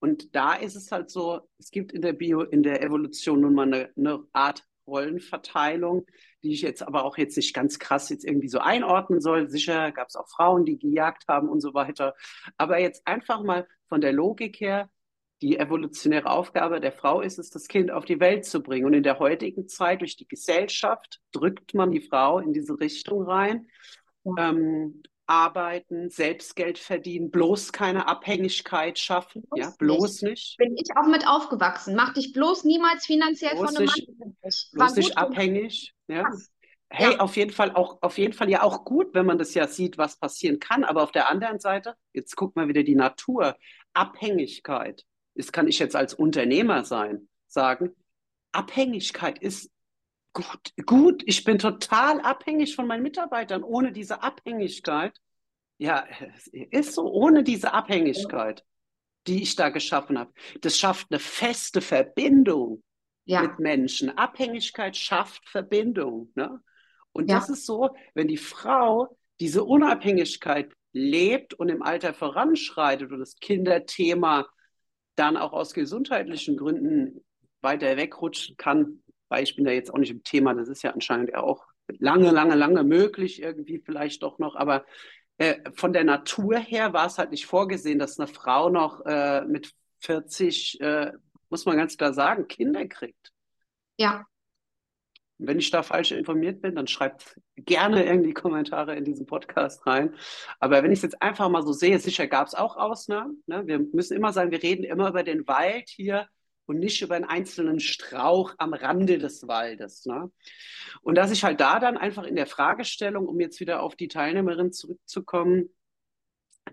Und 0.00 0.34
da 0.34 0.54
ist 0.54 0.76
es 0.76 0.90
halt 0.92 1.10
so, 1.10 1.40
es 1.58 1.70
gibt 1.70 1.92
in 1.92 2.02
der 2.02 2.14
Bio, 2.14 2.42
in 2.42 2.62
der 2.62 2.82
Evolution 2.82 3.40
nun 3.40 3.54
mal 3.54 3.66
eine, 3.66 3.90
eine 3.96 4.24
Art 4.32 4.64
Rollenverteilung, 4.86 6.06
die 6.42 6.52
ich 6.52 6.62
jetzt 6.62 6.82
aber 6.82 7.04
auch 7.04 7.18
jetzt 7.18 7.36
nicht 7.36 7.54
ganz 7.54 7.78
krass 7.78 8.08
jetzt 8.08 8.24
irgendwie 8.24 8.48
so 8.48 8.58
einordnen 8.58 9.20
soll. 9.20 9.48
Sicher 9.48 9.92
gab 9.92 10.08
es 10.08 10.16
auch 10.16 10.28
Frauen, 10.28 10.64
die 10.64 10.78
gejagt 10.78 11.26
haben 11.28 11.48
und 11.48 11.60
so 11.60 11.74
weiter. 11.74 12.14
Aber 12.56 12.78
jetzt 12.80 13.06
einfach 13.06 13.42
mal 13.42 13.68
von 13.88 14.00
der 14.00 14.12
Logik 14.12 14.58
her, 14.60 14.90
die 15.42 15.58
evolutionäre 15.58 16.30
Aufgabe 16.30 16.80
der 16.80 16.92
Frau 16.92 17.20
ist 17.20 17.38
es, 17.38 17.50
das 17.50 17.68
Kind 17.68 17.90
auf 17.90 18.04
die 18.04 18.20
Welt 18.20 18.44
zu 18.44 18.62
bringen. 18.62 18.86
Und 18.86 18.94
in 18.94 19.02
der 19.02 19.18
heutigen 19.18 19.68
Zeit, 19.68 20.00
durch 20.00 20.16
die 20.16 20.28
Gesellschaft, 20.28 21.20
drückt 21.32 21.74
man 21.74 21.90
die 21.90 22.02
Frau 22.02 22.38
in 22.38 22.52
diese 22.52 22.78
Richtung 22.78 23.22
rein. 23.22 23.68
Ja. 24.24 24.50
Ähm, 24.50 25.02
arbeiten, 25.26 26.10
Selbstgeld 26.10 26.76
verdienen, 26.78 27.30
bloß 27.30 27.70
keine 27.72 28.08
Abhängigkeit 28.08 28.98
schaffen. 28.98 29.42
Bloß 29.42 29.60
ja, 29.60 29.74
bloß 29.78 30.22
nicht. 30.22 30.30
nicht. 30.32 30.56
Bin 30.58 30.76
ich 30.76 30.88
auch 30.96 31.06
mit 31.06 31.26
aufgewachsen. 31.26 31.94
Mach 31.94 32.12
dich 32.14 32.32
bloß 32.32 32.64
niemals 32.64 33.06
finanziell 33.06 33.52
bloß 33.52 33.66
von 33.66 33.76
einem 33.76 33.86
nicht, 33.86 34.18
Mann. 34.18 34.36
Bloß 34.72 34.96
nicht 34.96 35.16
abhängig. 35.16 35.94
Ja. 36.08 36.28
Hey, 36.88 37.12
ja. 37.12 37.20
auf 37.20 37.36
jeden 37.36 37.52
Fall 37.52 37.70
auch, 37.76 37.98
auf 38.02 38.18
jeden 38.18 38.32
Fall 38.32 38.50
ja 38.50 38.62
auch 38.62 38.84
gut, 38.84 39.14
wenn 39.14 39.24
man 39.24 39.38
das 39.38 39.54
ja 39.54 39.68
sieht, 39.68 39.96
was 39.96 40.18
passieren 40.18 40.58
kann. 40.58 40.82
Aber 40.82 41.04
auf 41.04 41.12
der 41.12 41.30
anderen 41.30 41.60
Seite, 41.60 41.94
jetzt 42.12 42.34
guck 42.34 42.56
mal 42.56 42.66
wieder 42.66 42.82
die 42.82 42.96
Natur, 42.96 43.56
Abhängigkeit 43.92 45.06
das 45.40 45.52
kann 45.52 45.68
ich 45.68 45.78
jetzt 45.78 45.96
als 45.96 46.12
Unternehmer 46.12 46.84
sein, 46.84 47.28
sagen, 47.46 47.96
Abhängigkeit 48.52 49.38
ist 49.38 49.70
gut, 50.34 50.72
gut, 50.84 51.22
ich 51.24 51.44
bin 51.44 51.58
total 51.58 52.20
abhängig 52.20 52.76
von 52.76 52.86
meinen 52.86 53.02
Mitarbeitern. 53.02 53.62
Ohne 53.62 53.92
diese 53.92 54.22
Abhängigkeit, 54.22 55.18
ja, 55.78 56.06
es 56.34 56.46
ist 56.48 56.94
so, 56.94 57.10
ohne 57.10 57.42
diese 57.42 57.72
Abhängigkeit, 57.72 58.64
die 59.26 59.42
ich 59.42 59.56
da 59.56 59.70
geschaffen 59.70 60.18
habe, 60.18 60.32
das 60.60 60.78
schafft 60.78 61.08
eine 61.10 61.20
feste 61.20 61.80
Verbindung 61.80 62.82
ja. 63.24 63.42
mit 63.42 63.58
Menschen. 63.58 64.16
Abhängigkeit 64.16 64.96
schafft 64.96 65.48
Verbindung. 65.48 66.30
Ne? 66.34 66.60
Und 67.12 67.30
ja. 67.30 67.38
das 67.38 67.48
ist 67.48 67.64
so, 67.64 67.96
wenn 68.14 68.28
die 68.28 68.36
Frau 68.36 69.16
diese 69.40 69.64
Unabhängigkeit 69.64 70.72
lebt 70.92 71.54
und 71.54 71.70
im 71.70 71.82
Alter 71.82 72.12
voranschreitet 72.12 73.10
und 73.10 73.20
das 73.20 73.36
Kinderthema 73.36 74.46
dann 75.20 75.36
auch 75.36 75.52
aus 75.52 75.74
gesundheitlichen 75.74 76.56
Gründen 76.56 77.22
weiter 77.60 77.96
wegrutschen 77.96 78.56
kann, 78.56 79.02
weil 79.28 79.44
ich 79.44 79.54
bin 79.54 79.64
da 79.64 79.70
jetzt 79.70 79.92
auch 79.92 79.98
nicht 79.98 80.10
im 80.10 80.24
Thema, 80.24 80.54
das 80.54 80.68
ist 80.68 80.82
ja 80.82 80.90
anscheinend 80.92 81.34
auch 81.34 81.66
lange, 81.98 82.30
lange, 82.30 82.54
lange 82.54 82.84
möglich, 82.84 83.42
irgendwie 83.42 83.78
vielleicht 83.78 84.22
doch 84.22 84.38
noch, 84.38 84.56
aber 84.56 84.84
äh, 85.36 85.70
von 85.74 85.92
der 85.92 86.04
Natur 86.04 86.56
her 86.56 86.92
war 86.92 87.06
es 87.06 87.18
halt 87.18 87.30
nicht 87.30 87.46
vorgesehen, 87.46 87.98
dass 87.98 88.18
eine 88.18 88.28
Frau 88.28 88.70
noch 88.70 89.04
äh, 89.04 89.42
mit 89.44 89.72
40, 90.00 90.80
äh, 90.80 91.12
muss 91.50 91.66
man 91.66 91.76
ganz 91.76 91.96
klar 91.96 92.14
sagen, 92.14 92.48
Kinder 92.48 92.86
kriegt. 92.86 93.32
Ja. 93.98 94.24
Wenn 95.40 95.58
ich 95.58 95.70
da 95.70 95.82
falsch 95.82 96.12
informiert 96.12 96.60
bin, 96.60 96.74
dann 96.74 96.86
schreibt 96.86 97.40
gerne 97.56 98.04
irgendwie 98.04 98.34
Kommentare 98.34 98.94
in 98.94 99.04
diesen 99.04 99.26
Podcast 99.26 99.86
rein. 99.86 100.14
Aber 100.58 100.82
wenn 100.82 100.92
ich 100.92 100.98
es 100.98 101.02
jetzt 101.02 101.22
einfach 101.22 101.48
mal 101.48 101.62
so 101.62 101.72
sehe, 101.72 101.98
sicher 101.98 102.26
gab 102.26 102.46
es 102.46 102.54
auch 102.54 102.76
Ausnahmen. 102.76 103.42
Ne? 103.46 103.66
Wir 103.66 103.78
müssen 103.78 104.16
immer 104.16 104.32
sagen, 104.32 104.50
wir 104.50 104.62
reden 104.62 104.84
immer 104.84 105.08
über 105.08 105.22
den 105.22 105.46
Wald 105.48 105.88
hier 105.88 106.28
und 106.66 106.78
nicht 106.78 107.00
über 107.02 107.16
einen 107.16 107.24
einzelnen 107.24 107.80
Strauch 107.80 108.54
am 108.58 108.74
Rande 108.74 109.18
des 109.18 109.48
Waldes. 109.48 110.04
Ne? 110.04 110.30
Und 111.02 111.16
dass 111.16 111.30
ich 111.30 111.42
halt 111.42 111.60
da 111.60 111.80
dann 111.80 111.96
einfach 111.96 112.24
in 112.24 112.36
der 112.36 112.46
Fragestellung, 112.46 113.26
um 113.26 113.40
jetzt 113.40 113.60
wieder 113.60 113.82
auf 113.82 113.96
die 113.96 114.08
Teilnehmerin 114.08 114.72
zurückzukommen, 114.72 115.70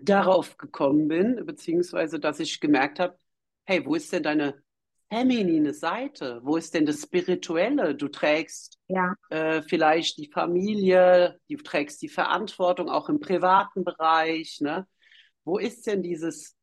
darauf 0.00 0.58
gekommen 0.58 1.08
bin, 1.08 1.44
beziehungsweise 1.46 2.20
dass 2.20 2.38
ich 2.38 2.60
gemerkt 2.60 3.00
habe, 3.00 3.18
hey, 3.64 3.84
wo 3.84 3.94
ist 3.94 4.12
denn 4.12 4.22
deine 4.22 4.62
feminine 5.10 5.74
Seite? 5.74 6.40
Wo 6.42 6.56
ist 6.56 6.74
denn 6.74 6.86
das 6.86 7.02
Spirituelle? 7.02 7.94
Du 7.94 8.08
trägst 8.08 8.78
ja. 8.88 9.14
äh, 9.30 9.62
vielleicht 9.62 10.18
die 10.18 10.30
Familie, 10.32 11.38
du 11.48 11.56
trägst 11.56 12.02
die 12.02 12.08
Verantwortung 12.08 12.88
auch 12.88 13.08
im 13.08 13.20
privaten 13.20 13.84
Bereich. 13.84 14.60
Ne? 14.60 14.86
Wo 15.44 15.58
ist 15.58 15.86
denn 15.86 16.02
dieses 16.02 16.58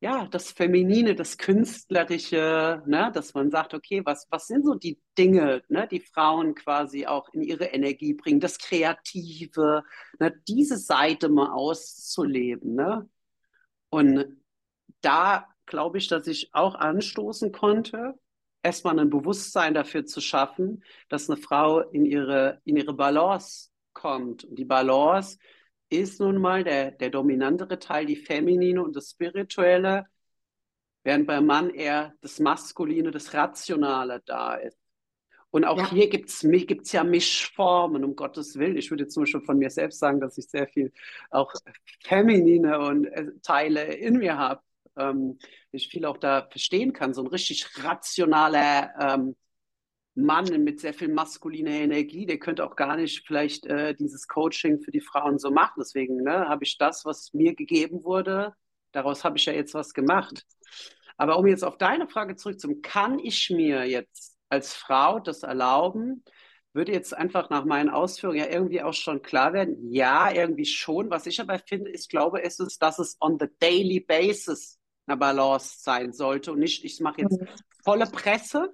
ja, 0.00 0.26
das 0.26 0.52
Feminine, 0.52 1.14
das 1.14 1.38
Künstlerische, 1.38 2.82
ne, 2.86 3.10
dass 3.14 3.32
man 3.34 3.50
sagt, 3.50 3.72
okay, 3.72 4.02
was, 4.04 4.26
was 4.30 4.46
sind 4.46 4.64
so 4.64 4.74
die 4.74 5.00
Dinge, 5.16 5.62
ne, 5.68 5.88
die 5.90 6.00
Frauen 6.00 6.54
quasi 6.54 7.06
auch 7.06 7.28
in 7.32 7.42
ihre 7.42 7.66
Energie 7.66 8.12
bringen, 8.14 8.40
das 8.40 8.58
Kreative, 8.58 9.84
ne, 10.20 10.34
diese 10.46 10.76
Seite 10.76 11.28
mal 11.30 11.50
auszuleben, 11.52 12.74
ne? 12.74 13.08
Und 13.88 14.42
da 15.00 15.48
glaube 15.66 15.98
ich, 15.98 16.08
dass 16.08 16.26
ich 16.26 16.54
auch 16.54 16.74
anstoßen 16.74 17.52
konnte, 17.52 18.14
erstmal 18.62 18.98
ein 18.98 19.10
Bewusstsein 19.10 19.74
dafür 19.74 20.06
zu 20.06 20.20
schaffen, 20.20 20.82
dass 21.08 21.30
eine 21.30 21.40
Frau 21.40 21.80
in 21.80 22.04
ihre, 22.04 22.60
in 22.64 22.76
ihre 22.76 22.94
Balance 22.94 23.70
kommt. 23.92 24.44
Und 24.44 24.58
die 24.58 24.64
Balance 24.64 25.38
ist 25.88 26.20
nun 26.20 26.38
mal 26.38 26.64
der, 26.64 26.90
der 26.90 27.10
dominantere 27.10 27.78
Teil, 27.78 28.06
die 28.06 28.16
feminine 28.16 28.82
und 28.82 28.96
das 28.96 29.10
spirituelle, 29.10 30.06
während 31.04 31.26
beim 31.26 31.46
Mann 31.46 31.70
eher 31.70 32.14
das 32.20 32.40
maskuline, 32.40 33.10
das 33.10 33.34
rationale 33.34 34.22
da 34.26 34.54
ist. 34.54 34.78
Und 35.50 35.64
auch 35.64 35.78
ja. 35.78 35.90
hier 35.90 36.10
gibt 36.10 36.28
es 36.28 36.40
gibt's 36.40 36.92
ja 36.92 37.04
Mischformen, 37.04 38.04
um 38.04 38.16
Gottes 38.16 38.58
Willen. 38.58 38.76
Ich 38.76 38.90
würde 38.90 39.06
nur 39.14 39.26
schon 39.26 39.42
von 39.42 39.58
mir 39.58 39.70
selbst 39.70 40.00
sagen, 40.00 40.20
dass 40.20 40.36
ich 40.36 40.48
sehr 40.48 40.66
viel 40.66 40.92
auch 41.30 41.52
feminine 42.04 42.78
und 42.80 43.06
äh, 43.06 43.26
Teile 43.42 43.84
in 43.94 44.18
mir 44.18 44.36
habe. 44.36 44.60
Ähm, 44.96 45.38
ich 45.72 45.88
viel 45.88 46.04
auch 46.04 46.18
da 46.18 46.46
verstehen 46.50 46.92
kann. 46.92 47.14
So 47.14 47.22
ein 47.22 47.28
richtig 47.28 47.66
rationaler 47.84 48.92
ähm, 48.98 49.36
Mann 50.16 50.64
mit 50.64 50.80
sehr 50.80 50.94
viel 50.94 51.08
maskuliner 51.08 51.72
Energie, 51.72 52.24
der 52.24 52.38
könnte 52.38 52.64
auch 52.64 52.74
gar 52.74 52.96
nicht 52.96 53.26
vielleicht 53.26 53.66
äh, 53.66 53.94
dieses 53.94 54.26
Coaching 54.26 54.80
für 54.80 54.90
die 54.90 55.02
Frauen 55.02 55.38
so 55.38 55.50
machen. 55.50 55.74
Deswegen 55.78 56.22
ne, 56.22 56.48
habe 56.48 56.64
ich 56.64 56.78
das, 56.78 57.04
was 57.04 57.34
mir 57.34 57.54
gegeben 57.54 58.02
wurde, 58.02 58.54
daraus 58.92 59.24
habe 59.24 59.36
ich 59.36 59.44
ja 59.44 59.52
jetzt 59.52 59.74
was 59.74 59.92
gemacht. 59.92 60.44
Aber 61.18 61.38
um 61.38 61.46
jetzt 61.46 61.64
auf 61.64 61.76
deine 61.76 62.08
Frage 62.08 62.36
zurückzukommen, 62.36 62.80
kann 62.80 63.18
ich 63.18 63.50
mir 63.50 63.84
jetzt 63.84 64.38
als 64.48 64.74
Frau 64.74 65.20
das 65.20 65.42
erlauben? 65.42 66.24
Würde 66.72 66.92
jetzt 66.92 67.14
einfach 67.14 67.50
nach 67.50 67.64
meinen 67.64 67.90
Ausführungen 67.90 68.38
ja 68.38 68.48
irgendwie 68.48 68.82
auch 68.82 68.94
schon 68.94 69.22
klar 69.22 69.52
werden. 69.52 69.76
Ja, 69.92 70.30
irgendwie 70.32 70.66
schon. 70.66 71.10
Was 71.10 71.26
ich 71.26 71.40
aber 71.40 71.58
finde, 71.58 71.90
ist, 71.90 72.08
glaube, 72.08 72.42
es 72.42 72.58
ist, 72.58 72.82
dass 72.82 72.98
es 72.98 73.16
on 73.20 73.38
the 73.38 73.48
daily 73.60 74.00
basis 74.00 74.75
eine 75.06 75.16
Balance 75.16 75.76
sein 75.80 76.12
sollte 76.12 76.52
und 76.52 76.58
nicht, 76.58 76.84
ich 76.84 77.00
mache 77.00 77.22
jetzt 77.22 77.40
mhm. 77.40 77.48
volle 77.84 78.06
Presse 78.06 78.72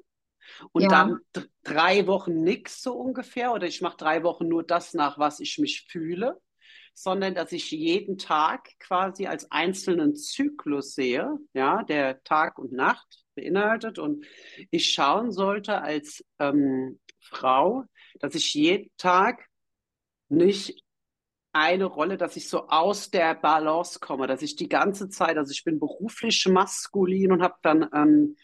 und 0.72 0.82
ja. 0.82 0.88
dann 0.88 1.18
drei 1.62 2.06
Wochen 2.06 2.42
nichts 2.42 2.82
so 2.82 2.94
ungefähr 2.94 3.52
oder 3.52 3.66
ich 3.66 3.80
mache 3.80 3.96
drei 3.96 4.22
Wochen 4.22 4.48
nur 4.48 4.62
das 4.62 4.94
nach, 4.94 5.18
was 5.18 5.40
ich 5.40 5.58
mich 5.58 5.86
fühle, 5.88 6.40
sondern 6.94 7.34
dass 7.34 7.52
ich 7.52 7.70
jeden 7.70 8.18
Tag 8.18 8.68
quasi 8.78 9.26
als 9.26 9.50
einzelnen 9.50 10.14
Zyklus 10.16 10.94
sehe, 10.94 11.38
ja, 11.54 11.82
der 11.84 12.22
Tag 12.22 12.58
und 12.58 12.72
Nacht 12.72 13.24
beinhaltet 13.34 13.98
und 13.98 14.26
ich 14.70 14.90
schauen 14.90 15.32
sollte 15.32 15.80
als 15.80 16.24
ähm, 16.38 17.00
Frau, 17.20 17.84
dass 18.20 18.34
ich 18.34 18.52
jeden 18.54 18.90
Tag 18.98 19.46
nicht 20.28 20.82
eine 21.52 21.84
Rolle, 21.84 22.16
dass 22.16 22.36
ich 22.36 22.48
so 22.48 22.68
aus 22.68 23.10
der 23.10 23.34
Balance 23.34 24.00
komme, 24.00 24.26
dass 24.26 24.42
ich 24.42 24.56
die 24.56 24.68
ganze 24.68 25.08
Zeit, 25.08 25.36
also 25.36 25.52
ich 25.52 25.64
bin 25.64 25.78
beruflich 25.78 26.46
maskulin 26.48 27.32
und 27.32 27.42
habe 27.42 27.56
dann 27.62 27.88
ähm, 27.92 28.36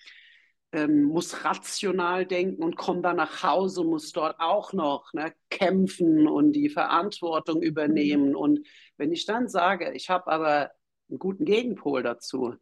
ähm, 0.73 1.05
muss 1.05 1.45
rational 1.45 2.27
denken 2.27 2.63
und 2.63 2.77
komme 2.77 3.01
dann 3.01 3.17
nach 3.17 3.43
Hause, 3.43 3.85
muss 3.85 4.13
dort 4.13 4.39
auch 4.39 4.73
noch 4.73 5.13
ne, 5.15 5.33
kämpfen 5.49 6.29
und 6.29 6.53
die 6.53 6.69
Verantwortung 6.69 7.63
übernehmen. 7.63 8.35
Und 8.35 8.67
wenn 8.99 9.13
ich 9.13 9.25
dann 9.25 9.49
sage, 9.49 9.93
ich 9.95 10.11
habe 10.11 10.31
aber 10.31 10.71
einen 11.09 11.19
guten 11.19 11.47
Gegenpol 11.47 12.03
dazu, 12.03 12.55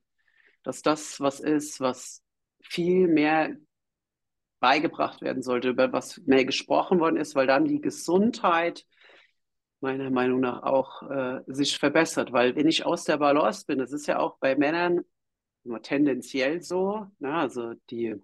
dass 0.62 0.82
das 0.82 1.20
was 1.20 1.40
ist, 1.40 1.80
was 1.80 2.22
viel 2.62 3.08
mehr 3.08 3.56
beigebracht 4.60 5.20
werden 5.20 5.42
sollte, 5.42 5.70
über 5.70 5.92
was 5.92 6.18
mehr 6.26 6.44
gesprochen 6.44 7.00
worden 7.00 7.16
ist, 7.16 7.34
weil 7.34 7.46
dann 7.46 7.66
die 7.66 7.80
Gesundheit 7.80 8.84
meiner 9.80 10.10
Meinung 10.10 10.40
nach 10.40 10.62
auch 10.62 11.02
äh, 11.02 11.40
sich 11.46 11.78
verbessert. 11.78 12.32
Weil 12.32 12.56
wenn 12.56 12.68
ich 12.68 12.86
aus 12.86 13.04
der 13.04 13.18
Balance 13.18 13.64
bin, 13.66 13.78
das 13.78 13.92
ist 13.92 14.06
ja 14.06 14.18
auch 14.18 14.38
bei 14.38 14.56
Männern 14.56 15.04
nur 15.64 15.82
tendenziell 15.82 16.62
so. 16.62 17.06
Ne? 17.18 17.34
Also 17.34 17.74
die 17.90 18.16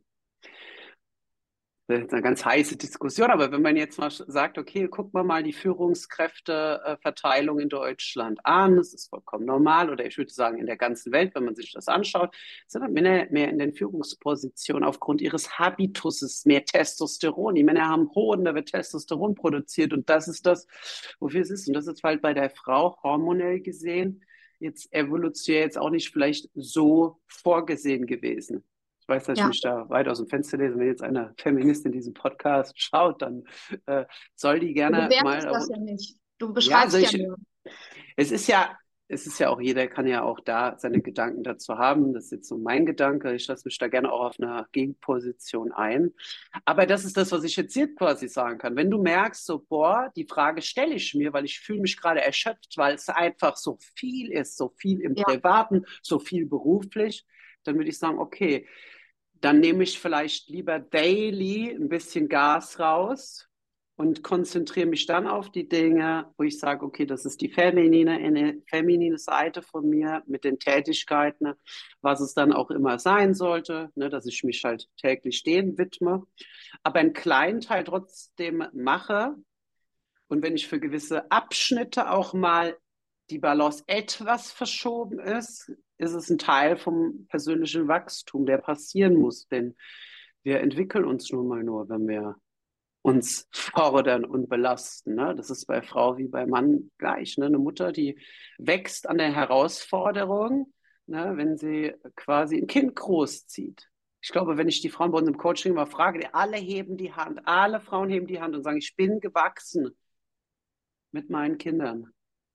eine 1.89 2.23
ganz 2.23 2.45
heiße 2.45 2.77
Diskussion, 2.77 3.31
aber 3.31 3.51
wenn 3.51 3.63
man 3.63 3.77
jetzt 3.77 3.99
mal 3.99 4.11
sagt, 4.11 4.57
okay, 4.57 4.87
gucken 4.89 5.13
wir 5.15 5.25
mal 5.25 5.43
die 5.43 5.53
Führungskräfteverteilung 5.53 7.59
in 7.59 7.69
Deutschland 7.69 8.39
an, 8.45 8.77
das 8.77 8.95
ist 8.95 9.11
vollkommen 9.11 9.45
normal, 9.45 9.91
oder 9.91 10.07
ich 10.07 10.17
würde 10.17 10.33
sagen 10.33 10.59
in 10.59 10.67
der 10.67 10.77
ganzen 10.77 11.11
Welt, 11.13 11.35
wenn 11.35 11.45
man 11.45 11.57
sich 11.57 11.73
das 11.73 11.89
anschaut, 11.89 12.35
sind 12.67 12.89
Männer 12.93 13.27
mehr 13.31 13.51
in 13.51 13.59
den 13.59 13.75
Führungspositionen 13.75 14.85
aufgrund 14.85 15.21
ihres 15.21 15.59
Habituses 15.59 16.47
mehr 16.47 16.65
Testosteron. 16.65 17.57
Die 17.57 17.65
Männer 17.65 17.89
haben 17.89 18.09
Hoden, 18.15 18.45
da 18.45 18.55
wird 18.55 18.71
Testosteron 18.71 19.35
produziert 19.35 19.93
und 19.93 20.09
das 20.09 20.29
ist 20.29 20.47
das, 20.47 20.69
wofür 21.21 21.43
es 21.43 21.51
ist. 21.51 21.69
Und 21.69 21.75
das 21.75 21.89
ist 21.89 22.03
halt 22.03 22.23
bei 22.23 22.33
der 22.33 22.49
Frau 22.51 22.97
hormonell 23.03 23.61
gesehen 23.61 24.25
jetzt 24.63 24.93
evolutionär 24.93 25.63
jetzt 25.63 25.77
auch 25.77 25.91
nicht 25.91 26.11
vielleicht 26.11 26.49
so 26.55 27.21
vorgesehen 27.27 28.07
gewesen. 28.07 28.65
Ich 29.03 29.09
weiß, 29.09 29.25
dass 29.25 29.39
ja. 29.39 29.45
ich 29.45 29.49
mich 29.49 29.61
da 29.61 29.89
weit 29.89 30.07
aus 30.07 30.19
dem 30.19 30.29
Fenster 30.29 30.59
lese. 30.59 30.79
Wenn 30.79 30.87
jetzt 30.87 31.03
eine 31.03 31.35
Feministin 31.37 31.91
diesen 31.91 32.15
Podcast 32.15 32.73
schaut, 32.81 33.21
dann 33.21 33.43
äh, 33.87 34.05
soll 34.37 34.61
die 34.61 34.75
gerne 34.75 35.09
du 35.09 35.25
mal. 35.25 35.41
Das 35.41 35.69
ja 35.69 35.77
nicht. 35.77 36.17
Du 36.39 36.53
beschreibst 36.53 36.95
ja, 36.95 36.99
also 36.99 36.99
ich, 36.99 37.13
ja 37.13 37.27
nur. 37.27 37.37
Es 38.17 38.31
ist 38.31 38.47
ja, 38.47 38.77
es 39.09 39.27
ist 39.27 39.41
ja 39.41 39.51
auch, 39.51 39.61
jeder 39.61 39.89
kann 39.89 40.07
ja 40.07 40.23
auch 40.23 40.39
da 40.39 40.79
seine 40.79 41.03
Gedanken 41.03 41.43
dazu 41.43 41.79
haben. 41.79 42.15
Das 42.15 42.27
ist 42.27 42.31
jetzt 42.31 42.49
so 42.49 42.59
mein 42.59 42.87
Gedanke. 42.87 43.35
Ich 43.35 43.49
lasse 43.49 43.65
mich 43.65 43.77
da 43.77 43.89
gerne 43.89 44.13
auch 44.13 44.27
auf 44.27 44.41
einer 44.41 44.69
Gegenposition 44.71 45.73
ein. 45.73 46.13
Aber 46.65 46.87
das 46.87 47.05
ist 47.05 47.17
das, 47.17 47.33
was 47.33 47.43
ich 47.43 47.57
jetzt 47.57 47.75
hier 47.75 47.93
quasi 47.95 48.29
sagen 48.29 48.59
kann. 48.59 48.77
Wenn 48.77 48.91
du 48.91 49.03
merkst, 49.03 49.45
so, 49.45 49.59
boah, 49.59 50.13
die 50.15 50.27
Frage 50.27 50.63
stelle 50.63 50.95
ich 50.95 51.13
mir, 51.15 51.33
weil 51.33 51.45
ich 51.45 51.59
fühle 51.59 51.81
mich 51.81 51.97
gerade 51.97 52.23
erschöpft, 52.23 52.77
weil 52.77 52.95
es 52.95 53.09
einfach 53.09 53.57
so 53.57 53.79
viel 53.97 54.31
ist, 54.31 54.57
so 54.57 54.73
viel 54.77 55.01
im 55.01 55.15
ja. 55.15 55.25
Privaten, 55.25 55.85
so 56.03 56.21
viel 56.21 56.47
beruflich, 56.47 57.27
dann 57.65 57.77
würde 57.77 57.91
ich 57.91 57.99
sagen, 57.99 58.19
okay, 58.19 58.67
dann 59.35 59.61
nehme 59.61 59.83
ich 59.83 59.99
vielleicht 59.99 60.49
lieber 60.49 60.79
daily 60.79 61.71
ein 61.71 61.89
bisschen 61.89 62.29
Gas 62.29 62.79
raus, 62.79 63.49
und 63.97 64.25
konzentriere 64.25 64.87
mich 64.87 65.07
dann 65.07 65.27
auf 65.27 65.53
die 65.53 65.69
Dinge, 65.69 66.33
wo 66.37 66.45
ich 66.45 66.59
sage, 66.59 66.85
okay, 66.85 67.07
das 67.07 67.25
ist 67.25 67.41
die 67.41 67.51
feminine, 67.51 68.13
eine 68.13 68.61
feminine 68.67 69.19
Seite 69.19 69.63
von 69.63 69.89
mir 69.89 70.23
mit 70.27 70.45
den 70.45 70.59
Tätigkeiten, 70.59 71.53
was 72.01 72.21
es 72.21 72.35
dann 72.35 72.53
auch 72.53 72.71
immer 72.71 72.99
sein 72.99 73.35
sollte, 73.35 73.91
ne, 73.95 74.09
dass 74.09 74.27
ich 74.27 74.43
mich 74.45 74.65
halt 74.65 74.89
täglich 74.97 75.43
dem 75.43 75.77
widme, 75.79 76.25
aber 76.83 77.01
einen 77.01 77.13
kleinen 77.13 77.61
Teil 77.61 77.85
trotzdem 77.85 78.65
mache. 78.73 79.37
Und 80.27 80.43
wenn 80.43 80.57
ich 80.57 80.67
für 80.67 80.81
gewisse 80.81 81.31
Abschnitte 81.31 82.11
auch 82.11 82.33
mal 82.33 82.77
die 83.29 83.39
Balance 83.39 83.85
etwas 83.87 84.51
verschoben 84.51 85.21
ist, 85.21 85.71
ist 86.03 86.15
es 86.15 86.29
ein 86.31 86.39
Teil 86.39 86.77
vom 86.77 87.27
persönlichen 87.29 87.87
Wachstum, 87.87 88.45
der 88.45 88.59
passieren 88.59 89.15
muss, 89.15 89.47
denn 89.47 89.77
wir 90.43 90.61
entwickeln 90.61 91.05
uns 91.05 91.31
nun 91.31 91.47
mal 91.47 91.63
nur, 91.63 91.89
wenn 91.89 92.09
wir 92.09 92.37
uns 93.03 93.49
fordern 93.53 94.25
und 94.25 94.49
belasten. 94.49 95.15
Ne? 95.15 95.35
Das 95.37 95.49
ist 95.49 95.67
bei 95.67 95.81
Frau 95.81 96.19
wie 96.19 96.27
bei 96.27 96.45
Mann 96.45 96.91
gleich. 96.99 97.39
Ne? 97.39 97.47
Eine 97.47 97.59
Mutter, 97.59 97.93
die 97.93 98.19
wächst 98.59 99.09
an 99.09 99.19
der 99.19 99.33
Herausforderung, 99.33 100.73
ne? 101.07 101.33
wenn 101.37 101.57
sie 101.57 101.95
quasi 102.17 102.59
ein 102.59 102.67
Kind 102.67 102.97
großzieht. 102.97 103.89
Ich 104.21 104.31
glaube, 104.31 104.57
wenn 104.57 104.69
ich 104.69 104.81
die 104.81 104.89
Frauen 104.89 105.13
bei 105.13 105.19
uns 105.19 105.29
im 105.29 105.37
Coaching 105.37 105.75
mal 105.75 105.87
frage, 105.87 106.33
alle 106.35 106.57
heben 106.57 106.97
die 106.97 107.13
Hand, 107.13 107.41
alle 107.45 107.81
Frauen 107.81 108.09
heben 108.09 108.27
die 108.27 108.41
Hand 108.41 108.57
und 108.57 108.63
sagen, 108.65 108.79
ich 108.79 108.95
bin 108.97 109.21
gewachsen 109.21 109.97
mit 111.13 111.31
meinen 111.31 111.59
Kindern, 111.59 112.13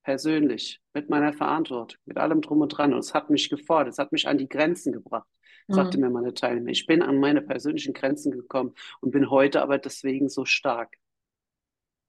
persönlich, 0.08 0.80
mit 0.94 1.10
meiner 1.10 1.34
Verantwortung, 1.34 2.00
mit 2.06 2.16
allem 2.16 2.40
drum 2.40 2.62
und 2.62 2.70
dran. 2.70 2.94
Und 2.94 3.00
es 3.00 3.14
hat 3.14 3.30
mich 3.30 3.50
gefordert, 3.50 3.92
es 3.92 3.98
hat 3.98 4.14
mich 4.14 4.26
an 4.26 4.38
die 4.38 4.48
Grenzen 4.48 4.94
gebracht, 4.94 5.28
mhm. 5.68 5.74
sagte 5.74 5.98
mir 5.98 6.10
meine 6.10 6.34
Teilnehmer. 6.34 6.70
Ich 6.70 6.86
bin 6.86 7.02
an 7.02 7.20
meine 7.20 7.42
persönlichen 7.42 7.94
Grenzen 7.94 8.32
gekommen 8.32 8.74
und 9.02 9.12
bin 9.12 9.30
heute 9.30 9.62
aber 9.62 9.78
deswegen 9.78 10.30
so 10.30 10.46
stark. 10.46 10.96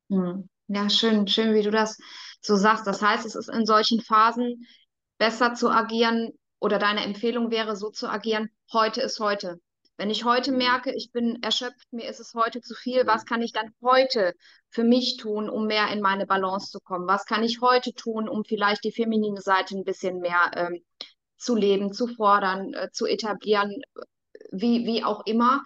Mhm. 0.06 0.48
Ja, 0.68 0.88
schön, 0.88 1.26
schön, 1.26 1.54
wie 1.54 1.62
du 1.62 1.72
das 1.72 1.98
so 2.40 2.54
sagst. 2.54 2.86
Das 2.86 3.02
heißt, 3.02 3.26
es 3.26 3.34
ist 3.34 3.48
in 3.48 3.66
solchen 3.66 4.00
Phasen 4.00 4.64
besser 5.18 5.54
zu 5.54 5.68
agieren 5.68 6.30
oder 6.60 6.78
deine 6.78 7.02
Empfehlung 7.02 7.50
wäre, 7.50 7.74
so 7.74 7.90
zu 7.90 8.08
agieren, 8.08 8.48
heute 8.72 9.00
ist 9.00 9.18
heute. 9.18 9.58
Wenn 9.98 10.10
ich 10.10 10.24
heute 10.24 10.52
mhm. 10.52 10.58
merke, 10.58 10.94
ich 10.94 11.10
bin 11.10 11.42
erschöpft, 11.42 11.92
mir 11.92 12.08
ist 12.08 12.20
es 12.20 12.32
heute 12.32 12.60
zu 12.60 12.74
viel, 12.74 13.06
was 13.06 13.26
kann 13.26 13.42
ich 13.42 13.52
dann 13.52 13.74
heute 13.82 14.32
für 14.70 14.84
mich 14.84 15.16
tun, 15.16 15.50
um 15.50 15.66
mehr 15.66 15.88
in 15.88 16.00
meine 16.00 16.24
Balance 16.24 16.70
zu 16.70 16.78
kommen? 16.78 17.08
Was 17.08 17.24
kann 17.24 17.42
ich 17.42 17.60
heute 17.60 17.92
tun, 17.92 18.28
um 18.28 18.44
vielleicht 18.44 18.84
die 18.84 18.92
feminine 18.92 19.40
Seite 19.40 19.76
ein 19.76 19.84
bisschen 19.84 20.20
mehr 20.20 20.52
ähm, 20.54 20.84
zu 21.36 21.56
leben, 21.56 21.92
zu 21.92 22.06
fordern, 22.06 22.74
äh, 22.74 22.90
zu 22.92 23.06
etablieren, 23.06 23.82
wie, 24.52 24.86
wie 24.86 25.02
auch 25.02 25.26
immer. 25.26 25.62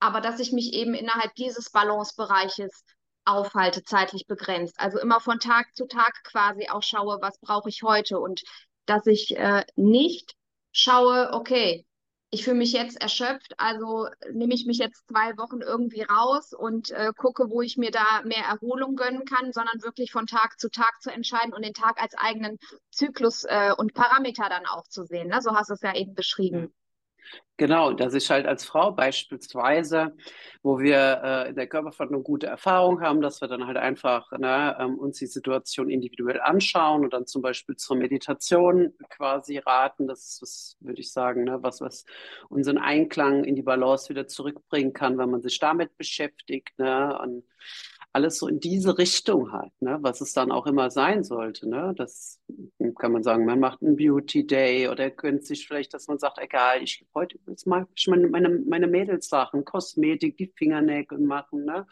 Aber 0.00 0.22
dass 0.22 0.40
ich 0.40 0.50
mich 0.50 0.72
eben 0.72 0.94
innerhalb 0.94 1.34
dieses 1.34 1.70
Balancebereiches 1.70 2.84
aufhalte, 3.26 3.82
zeitlich 3.84 4.26
begrenzt. 4.26 4.76
Also 4.78 4.98
immer 4.98 5.20
von 5.20 5.40
Tag 5.40 5.66
zu 5.74 5.86
Tag 5.86 6.24
quasi 6.24 6.68
auch 6.70 6.82
schaue, 6.82 7.18
was 7.20 7.38
brauche 7.38 7.68
ich 7.68 7.82
heute 7.82 8.18
und 8.18 8.42
dass 8.86 9.06
ich 9.06 9.36
äh, 9.36 9.64
nicht 9.76 10.34
schaue, 10.72 11.30
okay, 11.32 11.84
ich 12.34 12.42
fühle 12.42 12.56
mich 12.56 12.72
jetzt 12.72 13.00
erschöpft, 13.00 13.54
also 13.58 14.08
nehme 14.32 14.54
ich 14.54 14.66
mich 14.66 14.78
jetzt 14.78 15.06
zwei 15.06 15.38
Wochen 15.38 15.60
irgendwie 15.60 16.02
raus 16.02 16.52
und 16.52 16.90
äh, 16.90 17.12
gucke, 17.16 17.48
wo 17.48 17.62
ich 17.62 17.76
mir 17.76 17.92
da 17.92 18.22
mehr 18.24 18.44
Erholung 18.44 18.96
gönnen 18.96 19.24
kann, 19.24 19.52
sondern 19.52 19.82
wirklich 19.82 20.10
von 20.10 20.26
Tag 20.26 20.58
zu 20.58 20.68
Tag 20.68 21.00
zu 21.00 21.12
entscheiden 21.12 21.54
und 21.54 21.64
den 21.64 21.74
Tag 21.74 22.02
als 22.02 22.14
eigenen 22.16 22.58
Zyklus 22.90 23.44
äh, 23.44 23.72
und 23.76 23.94
Parameter 23.94 24.48
dann 24.48 24.66
auch 24.66 24.88
zu 24.88 25.04
sehen. 25.04 25.28
Ne? 25.28 25.40
So 25.42 25.54
hast 25.54 25.70
du 25.70 25.74
es 25.74 25.82
ja 25.82 25.94
eben 25.94 26.14
beschrieben. 26.14 26.74
Genau, 27.56 27.92
dass 27.92 28.14
ich 28.14 28.28
halt 28.30 28.46
als 28.46 28.64
Frau 28.64 28.90
beispielsweise, 28.90 30.16
wo 30.64 30.80
wir 30.80 31.20
äh, 31.22 31.48
in 31.50 31.54
der 31.54 31.68
Körperverhandlung 31.68 32.24
gute 32.24 32.48
Erfahrung 32.48 33.00
haben, 33.00 33.20
dass 33.20 33.40
wir 33.40 33.46
dann 33.46 33.64
halt 33.68 33.76
einfach 33.76 34.32
ne, 34.32 34.76
ähm, 34.80 34.98
uns 34.98 35.18
die 35.18 35.26
Situation 35.26 35.88
individuell 35.88 36.40
anschauen 36.40 37.04
und 37.04 37.12
dann 37.12 37.28
zum 37.28 37.42
Beispiel 37.42 37.76
zur 37.76 37.96
Meditation 37.96 38.92
quasi 39.08 39.58
raten. 39.58 40.08
Das 40.08 40.18
ist, 40.24 40.42
was 40.42 40.76
würde 40.80 41.00
ich 41.00 41.12
sagen, 41.12 41.44
ne, 41.44 41.58
was, 41.62 41.80
was 41.80 42.04
unseren 42.48 42.78
Einklang 42.78 43.44
in 43.44 43.54
die 43.54 43.62
Balance 43.62 44.08
wieder 44.08 44.26
zurückbringen 44.26 44.92
kann, 44.92 45.16
wenn 45.16 45.30
man 45.30 45.40
sich 45.40 45.60
damit 45.60 45.96
beschäftigt. 45.96 46.76
Ne, 46.78 47.16
und 47.22 47.44
alles 48.14 48.38
so 48.38 48.46
in 48.46 48.60
diese 48.60 48.96
Richtung 48.96 49.50
halt, 49.50 49.72
ne? 49.80 49.98
was 50.00 50.20
es 50.20 50.32
dann 50.32 50.52
auch 50.52 50.66
immer 50.66 50.88
sein 50.90 51.24
sollte. 51.24 51.68
Ne? 51.68 51.92
Das 51.96 52.40
kann 52.96 53.10
man 53.10 53.24
sagen, 53.24 53.44
man 53.44 53.58
macht 53.58 53.82
einen 53.82 53.96
Beauty 53.96 54.46
Day 54.46 54.88
oder 54.88 55.10
gönnt 55.10 55.44
sich 55.44 55.66
vielleicht, 55.66 55.92
dass 55.94 56.06
man 56.06 56.20
sagt, 56.20 56.38
egal, 56.38 56.80
ich 56.82 57.04
heute 57.12 57.40
jetzt 57.48 57.66
mal 57.66 57.88
ich 57.96 58.06
meine, 58.06 58.28
meine, 58.28 58.50
meine 58.50 58.86
Mädelssachen, 58.86 59.64
Kosmetik, 59.64 60.36
die 60.36 60.52
Fingernägel 60.56 61.18
machen. 61.18 61.64
Ne? 61.64 61.88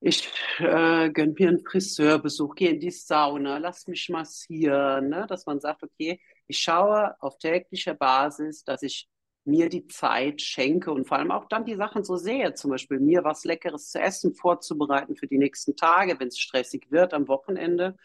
Ich 0.00 0.28
äh, 0.58 1.10
gönne 1.10 1.34
mir 1.38 1.48
einen 1.50 1.64
Friseurbesuch, 1.64 2.56
gehe 2.56 2.70
in 2.70 2.80
die 2.80 2.90
Sauna, 2.90 3.58
lass 3.58 3.86
mich 3.86 4.08
massieren, 4.08 5.08
ne? 5.08 5.26
dass 5.28 5.46
man 5.46 5.60
sagt, 5.60 5.84
okay, 5.84 6.20
ich 6.48 6.58
schaue 6.58 7.14
auf 7.22 7.38
täglicher 7.38 7.94
Basis, 7.94 8.64
dass 8.64 8.82
ich 8.82 9.08
mir 9.48 9.68
die 9.68 9.86
Zeit 9.86 10.42
schenke 10.42 10.92
und 10.92 11.08
vor 11.08 11.18
allem 11.18 11.30
auch 11.30 11.46
dann 11.46 11.64
die 11.64 11.74
Sachen 11.74 12.04
so 12.04 12.16
sehe, 12.16 12.54
zum 12.54 12.70
Beispiel 12.70 13.00
mir 13.00 13.24
was 13.24 13.44
Leckeres 13.44 13.90
zu 13.90 14.00
essen 14.00 14.34
vorzubereiten 14.34 15.16
für 15.16 15.26
die 15.26 15.38
nächsten 15.38 15.74
Tage, 15.74 16.20
wenn 16.20 16.28
es 16.28 16.38
stressig 16.38 16.90
wird 16.90 17.14
am 17.14 17.26
Wochenende, 17.28 17.96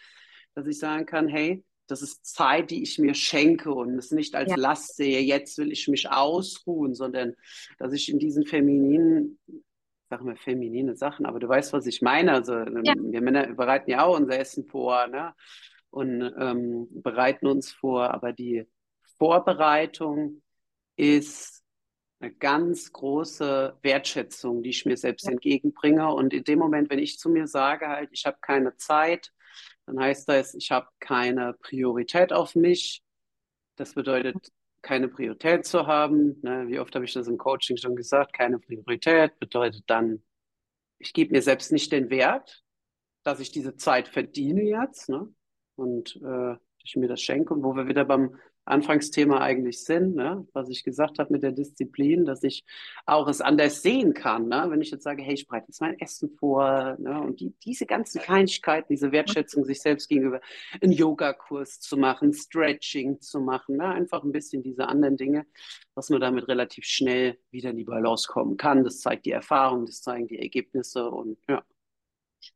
dass 0.55 0.65
ich 0.65 0.79
sagen 0.79 1.05
kann, 1.05 1.27
hey, 1.27 1.63
das 1.87 2.01
ist 2.01 2.25
Zeit, 2.25 2.71
die 2.71 2.81
ich 2.81 2.97
mir 2.97 3.13
schenke 3.13 3.73
und 3.73 3.97
es 3.97 4.11
nicht 4.11 4.35
als 4.35 4.51
ja. 4.51 4.57
Last 4.57 4.95
sehe, 4.95 5.19
jetzt 5.19 5.57
will 5.57 5.71
ich 5.71 5.87
mich 5.87 6.09
ausruhen, 6.09 6.95
sondern 6.95 7.35
dass 7.77 7.91
ich 7.93 8.09
in 8.09 8.19
diesen 8.19 8.45
femininen, 8.45 9.37
sagen 10.09 10.25
wir 10.27 10.37
feminine 10.37 10.95
Sachen, 10.95 11.25
aber 11.25 11.39
du 11.39 11.49
weißt, 11.49 11.73
was 11.73 11.85
ich 11.87 12.01
meine. 12.01 12.31
Also 12.31 12.53
ähm, 12.53 12.81
ja. 12.83 12.93
wir 12.97 13.21
Männer 13.21 13.47
bereiten 13.53 13.91
ja 13.91 14.05
auch 14.05 14.17
unser 14.17 14.39
Essen 14.39 14.65
vor, 14.65 15.07
ne? 15.07 15.33
Und 15.89 16.21
ähm, 16.39 16.87
bereiten 16.89 17.45
uns 17.45 17.71
vor, 17.71 18.11
aber 18.11 18.33
die 18.33 18.65
Vorbereitung 19.19 20.42
ist 20.95 21.63
eine 22.19 22.33
ganz 22.33 22.91
große 22.91 23.77
Wertschätzung, 23.81 24.63
die 24.63 24.69
ich 24.69 24.85
mir 24.85 24.97
selbst 24.97 25.27
entgegenbringe. 25.27 26.13
Und 26.13 26.33
in 26.33 26.43
dem 26.43 26.59
Moment, 26.59 26.89
wenn 26.89 26.99
ich 26.99 27.19
zu 27.19 27.29
mir 27.29 27.47
sage, 27.47 27.87
halt, 27.87 28.09
ich 28.13 28.25
habe 28.25 28.37
keine 28.41 28.75
Zeit, 28.77 29.31
dann 29.85 29.99
heißt 29.99 30.29
das, 30.29 30.53
ich 30.53 30.71
habe 30.71 30.87
keine 30.99 31.53
Priorität 31.53 32.31
auf 32.31 32.55
mich. 32.55 33.03
Das 33.75 33.93
bedeutet, 33.93 34.51
keine 34.81 35.07
Priorität 35.07 35.65
zu 35.65 35.87
haben. 35.87 36.39
Ne? 36.41 36.67
Wie 36.67 36.79
oft 36.79 36.95
habe 36.95 37.05
ich 37.05 37.13
das 37.13 37.27
im 37.27 37.37
Coaching 37.37 37.77
schon 37.77 37.95
gesagt? 37.95 38.33
Keine 38.33 38.59
Priorität 38.59 39.37
bedeutet 39.39 39.83
dann, 39.87 40.23
ich 40.99 41.13
gebe 41.13 41.31
mir 41.31 41.41
selbst 41.41 41.71
nicht 41.71 41.91
den 41.91 42.09
Wert, 42.09 42.63
dass 43.23 43.39
ich 43.39 43.51
diese 43.51 43.75
Zeit 43.75 44.07
verdiene 44.07 44.63
jetzt 44.63 45.09
ne? 45.09 45.33
und 45.75 46.15
äh, 46.23 46.55
ich 46.83 46.95
mir 46.95 47.07
das 47.07 47.21
schenke. 47.21 47.53
Und 47.53 47.63
wo 47.63 47.75
wir 47.75 47.87
wieder 47.87 48.05
beim 48.05 48.37
Anfangsthema 48.65 49.41
eigentlich 49.41 49.83
sind, 49.83 50.15
ne? 50.15 50.47
was 50.53 50.69
ich 50.69 50.83
gesagt 50.83 51.19
habe 51.19 51.33
mit 51.33 51.43
der 51.43 51.51
Disziplin, 51.51 52.25
dass 52.25 52.43
ich 52.43 52.63
auch 53.05 53.27
es 53.27 53.41
anders 53.41 53.81
sehen 53.81 54.13
kann. 54.13 54.47
Ne? 54.47 54.65
Wenn 54.69 54.81
ich 54.81 54.91
jetzt 54.91 55.03
sage, 55.03 55.21
hey, 55.21 55.33
ich 55.33 55.47
bereite 55.47 55.67
jetzt 55.67 55.81
mein 55.81 55.99
Essen 55.99 56.29
vor 56.37 56.95
ne? 56.99 57.21
und 57.21 57.41
die, 57.41 57.53
diese 57.63 57.85
ganzen 57.85 58.21
Kleinigkeiten, 58.21 58.87
diese 58.93 59.11
Wertschätzung 59.11 59.65
sich 59.65 59.81
selbst 59.81 60.07
gegenüber, 60.07 60.39
einen 60.81 60.93
Yogakurs 60.93 61.79
zu 61.79 61.97
machen, 61.97 62.33
Stretching 62.33 63.19
zu 63.19 63.41
machen, 63.41 63.77
ne? 63.77 63.85
einfach 63.85 64.23
ein 64.23 64.31
bisschen 64.31 64.63
diese 64.63 64.87
anderen 64.87 65.17
Dinge, 65.17 65.45
dass 65.95 66.09
man 66.09 66.21
damit 66.21 66.47
relativ 66.47 66.85
schnell 66.85 67.37
wieder 67.51 67.71
in 67.71 67.77
die 67.77 67.83
Balance 67.83 68.27
kommen 68.27 68.55
kann. 68.55 68.83
Das 68.83 68.99
zeigt 68.99 69.25
die 69.25 69.31
Erfahrung, 69.31 69.85
das 69.85 70.01
zeigen 70.01 70.27
die 70.27 70.39
Ergebnisse 70.39 71.09
und 71.09 71.37
ja. 71.49 71.63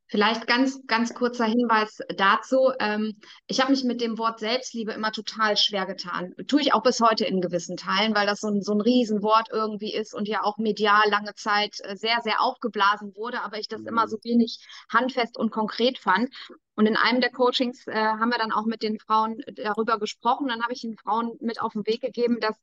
Vielleicht 0.09 0.47
ganz, 0.47 0.79
ganz 0.87 1.13
kurzer 1.13 1.45
Hinweis 1.45 1.99
dazu. 2.15 2.71
Ähm, 2.79 3.19
ich 3.47 3.59
habe 3.59 3.71
mich 3.71 3.83
mit 3.83 3.99
dem 3.99 4.17
Wort 4.17 4.39
Selbstliebe 4.39 4.93
immer 4.93 5.11
total 5.11 5.57
schwer 5.57 5.85
getan. 5.85 6.33
Tue 6.47 6.61
ich 6.61 6.73
auch 6.73 6.81
bis 6.81 7.01
heute 7.01 7.25
in 7.25 7.41
gewissen 7.41 7.75
Teilen, 7.75 8.15
weil 8.15 8.25
das 8.25 8.39
so 8.39 8.47
ein, 8.47 8.61
so 8.61 8.73
ein 8.73 8.81
Riesenwort 8.81 9.49
irgendwie 9.51 9.93
ist 9.93 10.13
und 10.13 10.27
ja 10.27 10.43
auch 10.43 10.57
medial 10.57 11.09
lange 11.09 11.33
Zeit 11.35 11.77
äh, 11.83 11.97
sehr, 11.97 12.21
sehr 12.23 12.41
aufgeblasen 12.41 13.15
wurde, 13.15 13.41
aber 13.41 13.59
ich 13.59 13.67
das 13.67 13.81
mhm. 13.81 13.87
immer 13.87 14.07
so 14.07 14.17
wenig 14.23 14.59
handfest 14.89 15.37
und 15.37 15.51
konkret 15.51 15.97
fand. 15.97 16.29
Und 16.75 16.85
in 16.85 16.95
einem 16.95 17.19
der 17.19 17.31
Coachings 17.31 17.85
äh, 17.87 17.93
haben 17.93 18.29
wir 18.29 18.37
dann 18.37 18.53
auch 18.53 18.65
mit 18.65 18.83
den 18.83 18.99
Frauen 18.99 19.41
darüber 19.55 19.99
gesprochen. 19.99 20.47
Dann 20.47 20.63
habe 20.63 20.73
ich 20.73 20.81
den 20.81 20.95
Frauen 20.95 21.33
mit 21.41 21.59
auf 21.61 21.73
den 21.73 21.85
Weg 21.85 21.99
gegeben, 21.99 22.39
dass 22.39 22.55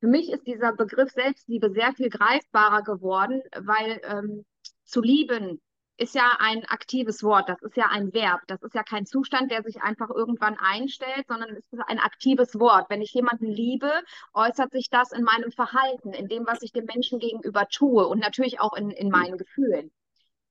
für 0.00 0.08
mich 0.08 0.30
ist 0.30 0.46
dieser 0.46 0.72
Begriff 0.72 1.10
Selbstliebe 1.10 1.70
sehr 1.70 1.92
viel 1.92 2.08
greifbarer 2.08 2.82
geworden, 2.82 3.42
weil 3.60 4.00
ähm, 4.04 4.44
zu 4.84 5.02
lieben 5.02 5.60
ist 5.98 6.14
ja 6.14 6.36
ein 6.38 6.64
aktives 6.66 7.22
Wort, 7.24 7.48
das 7.48 7.60
ist 7.62 7.76
ja 7.76 7.86
ein 7.90 8.12
Verb, 8.14 8.40
das 8.46 8.62
ist 8.62 8.74
ja 8.74 8.84
kein 8.84 9.04
Zustand, 9.04 9.50
der 9.50 9.62
sich 9.64 9.82
einfach 9.82 10.10
irgendwann 10.10 10.56
einstellt, 10.58 11.26
sondern 11.26 11.50
es 11.50 11.64
ist 11.72 11.82
ein 11.86 11.98
aktives 11.98 12.58
Wort. 12.58 12.88
Wenn 12.88 13.02
ich 13.02 13.12
jemanden 13.12 13.46
liebe, 13.46 13.92
äußert 14.32 14.70
sich 14.70 14.90
das 14.90 15.10
in 15.12 15.24
meinem 15.24 15.50
Verhalten, 15.50 16.12
in 16.12 16.28
dem, 16.28 16.46
was 16.46 16.62
ich 16.62 16.72
dem 16.72 16.84
Menschen 16.84 17.18
gegenüber 17.18 17.66
tue 17.68 18.06
und 18.06 18.20
natürlich 18.20 18.60
auch 18.60 18.74
in, 18.74 18.90
in 18.90 19.10
meinen 19.10 19.36
Gefühlen. 19.36 19.90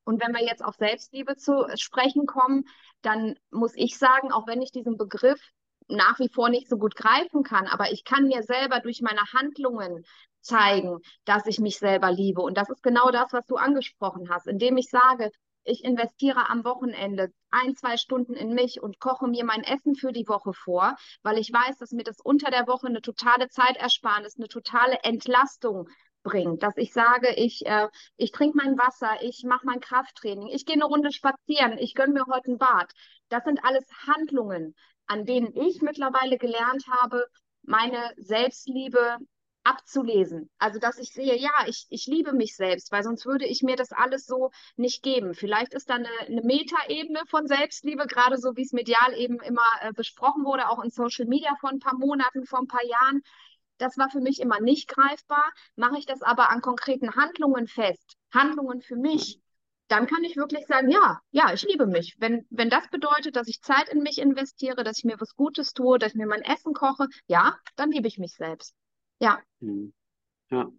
Und 0.04 0.22
wenn 0.22 0.34
wir 0.34 0.46
jetzt 0.46 0.64
auf 0.64 0.76
Selbstliebe 0.76 1.38
zu 1.38 1.66
sprechen 1.76 2.26
kommen, 2.26 2.66
dann 3.02 3.38
muss 3.50 3.74
ich 3.76 3.98
sagen, 3.98 4.32
auch 4.32 4.48
wenn 4.48 4.62
ich 4.62 4.72
diesen 4.72 4.98
Begriff 4.98 5.42
nach 5.88 6.20
wie 6.20 6.30
vor 6.30 6.50
nicht 6.50 6.70
so 6.70 6.78
gut 6.78 6.96
greifen 6.96 7.44
kann, 7.44 7.68
aber 7.68 7.92
ich 7.92 8.04
kann 8.04 8.28
mir 8.28 8.44
selber 8.44 8.80
durch 8.80 9.02
meine 9.02 9.22
Handlungen 9.34 10.04
zeigen, 10.42 11.00
dass 11.26 11.46
ich 11.46 11.60
mich 11.60 11.78
selber 11.78 12.12
liebe. 12.12 12.42
Und 12.42 12.58
das 12.58 12.70
ist 12.70 12.84
genau 12.84 13.12
das, 13.12 13.34
was 13.34 13.46
du 13.48 13.56
angesprochen 13.56 14.30
hast, 14.30 14.48
indem 14.48 14.78
ich 14.78 14.90
sage, 14.90 15.32
ich 15.64 15.84
investiere 15.84 16.50
am 16.50 16.64
Wochenende 16.64 17.34
ein, 17.52 17.76
zwei 17.76 17.98
Stunden 17.98 18.34
in 18.34 18.54
mich 18.54 18.82
und 18.82 19.00
koche 19.00 19.28
mir 19.28 19.44
mein 19.44 19.64
Essen 19.64 19.96
für 19.96 20.14
die 20.14 20.28
Woche 20.28 20.54
vor, 20.54 20.96
weil 21.24 21.38
ich 21.38 21.52
weiß, 21.52 21.78
dass 21.78 21.92
mir 21.92 22.04
das 22.04 22.22
unter 22.24 22.50
der 22.52 22.68
Woche 22.68 22.88
eine 22.88 23.02
totale 23.02 23.50
Zeitersparnis, 23.50 24.38
eine 24.38 24.48
totale 24.48 24.98
Entlastung 25.04 25.90
bringt. 26.24 26.64
Dass 26.64 26.78
ich 26.78 26.94
sage, 26.94 27.34
ich, 27.36 27.66
äh, 27.66 27.90
ich 28.16 28.32
trinke 28.32 28.58
mein 28.58 28.78
Wasser, 28.78 29.22
ich 29.22 29.44
mache 29.44 29.66
mein 29.66 29.82
Krafttraining, 29.82 30.48
ich 30.48 30.66
gehe 30.66 30.76
eine 30.76 30.86
Runde 30.86 31.12
spazieren, 31.12 31.78
ich 31.78 31.96
gönne 31.96 32.14
mir 32.14 32.26
heute 32.28 32.52
ein 32.52 32.58
Bad. 32.58 32.92
Das 33.28 33.44
sind 33.44 33.64
alles 33.64 33.86
Handlungen, 34.08 34.74
an 35.08 35.26
denen 35.26 35.56
ich 35.56 35.82
mittlerweile 35.82 36.38
gelernt 36.38 36.86
habe, 36.88 37.26
meine 37.64 38.14
Selbstliebe 38.18 39.18
abzulesen. 39.64 40.50
Also, 40.60 40.80
dass 40.80 40.98
ich 40.98 41.12
sehe, 41.12 41.36
ja, 41.36 41.52
ich, 41.68 41.86
ich 41.90 42.06
liebe 42.08 42.32
mich 42.34 42.56
selbst, 42.56 42.92
weil 42.92 43.04
sonst 43.04 43.26
würde 43.26 43.46
ich 43.46 43.64
mir 43.64 43.76
das 43.76 43.92
alles 43.92 44.26
so 44.26 44.52
nicht 44.78 45.04
geben. 45.04 45.34
Vielleicht 45.34 45.74
ist 45.74 45.90
da 45.90 45.96
eine, 45.96 46.10
eine 46.26 46.42
Metaebene 46.42 47.22
von 47.28 47.48
Selbstliebe, 47.48 48.08
gerade 48.08 48.38
so 48.38 48.56
wie 48.56 48.62
es 48.64 48.72
medial 48.72 49.14
eben 49.18 49.40
immer 49.42 49.66
äh, 49.82 49.92
besprochen 49.92 50.46
wurde, 50.46 50.70
auch 50.70 50.82
in 50.84 50.90
Social 50.90 51.26
Media 51.26 51.54
vor 51.60 51.70
ein 51.70 51.80
paar 51.80 51.98
Monaten, 51.98 52.46
vor 52.46 52.60
ein 52.60 52.68
paar 52.68 52.86
Jahren. 52.86 53.22
das 53.78 53.98
war 53.98 54.10
für 54.10 54.22
mich 54.22 54.40
immer 54.42 54.60
nicht 54.62 54.88
greifbar. 54.90 55.52
Mache 55.76 56.00
ich 56.00 56.06
das 56.06 56.22
aber 56.22 56.50
an 56.50 56.62
konkreten 56.62 57.16
Handlungen 57.16 57.68
fest, 57.68 58.16
Handlungen 58.32 58.82
für 58.82 58.96
mich, 58.96 59.40
dann 59.88 60.08
kann 60.08 60.24
ich 60.24 60.36
wirklich 60.36 60.66
sagen, 60.68 60.90
ja, 60.90 61.20
ja, 61.32 61.54
ich 61.54 61.64
liebe 61.64 61.86
mich. 61.86 62.16
Wenn, 62.20 62.46
wenn 62.50 62.70
das 62.70 62.90
bedeutet, 62.90 63.36
dass 63.36 63.48
ich 63.48 63.62
Zeit 63.62 63.90
in 63.90 64.02
mich 64.02 64.20
investiere, 64.20 64.84
dass 64.84 65.00
ich 65.00 65.06
mir 65.06 65.20
was 65.20 65.36
Gutes 65.36 65.74
tue, 65.74 65.98
dass 65.98 66.12
ich 66.12 66.18
mir 66.18 66.28
mein 66.28 66.42
Essen 66.42 66.74
koche, 66.74 67.08
ja, 67.28 67.58
dann 67.76 67.92
liebe 67.92 68.08
ich 68.08 68.18
mich 68.18 68.34
selbst. 68.34 68.76
Ja. 69.20 69.40
Hm. 69.62 69.94
Ja, 70.50 70.70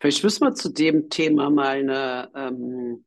vielleicht 0.00 0.24
müssen 0.24 0.46
wir 0.46 0.54
zu 0.54 0.70
dem 0.70 1.10
Thema 1.10 1.50
mal 1.50 1.78
eine, 1.78 2.30
ähm, 2.34 3.04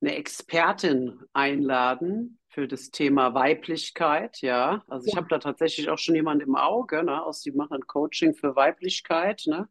eine 0.00 0.16
Expertin 0.16 1.20
einladen 1.32 2.40
für 2.48 2.66
das 2.66 2.90
Thema 2.90 3.32
Weiblichkeit. 3.32 4.40
Ja, 4.40 4.82
also 4.88 5.06
ich 5.06 5.16
habe 5.16 5.28
da 5.28 5.38
tatsächlich 5.38 5.88
auch 5.90 5.98
schon 5.98 6.16
jemanden 6.16 6.48
im 6.48 6.56
Auge, 6.56 7.04
ne, 7.04 7.24
aus 7.24 7.40
die 7.40 7.52
machen 7.52 7.86
Coaching 7.86 8.34
für 8.34 8.56
Weiblichkeit. 8.56 9.44
Ne? 9.46 9.68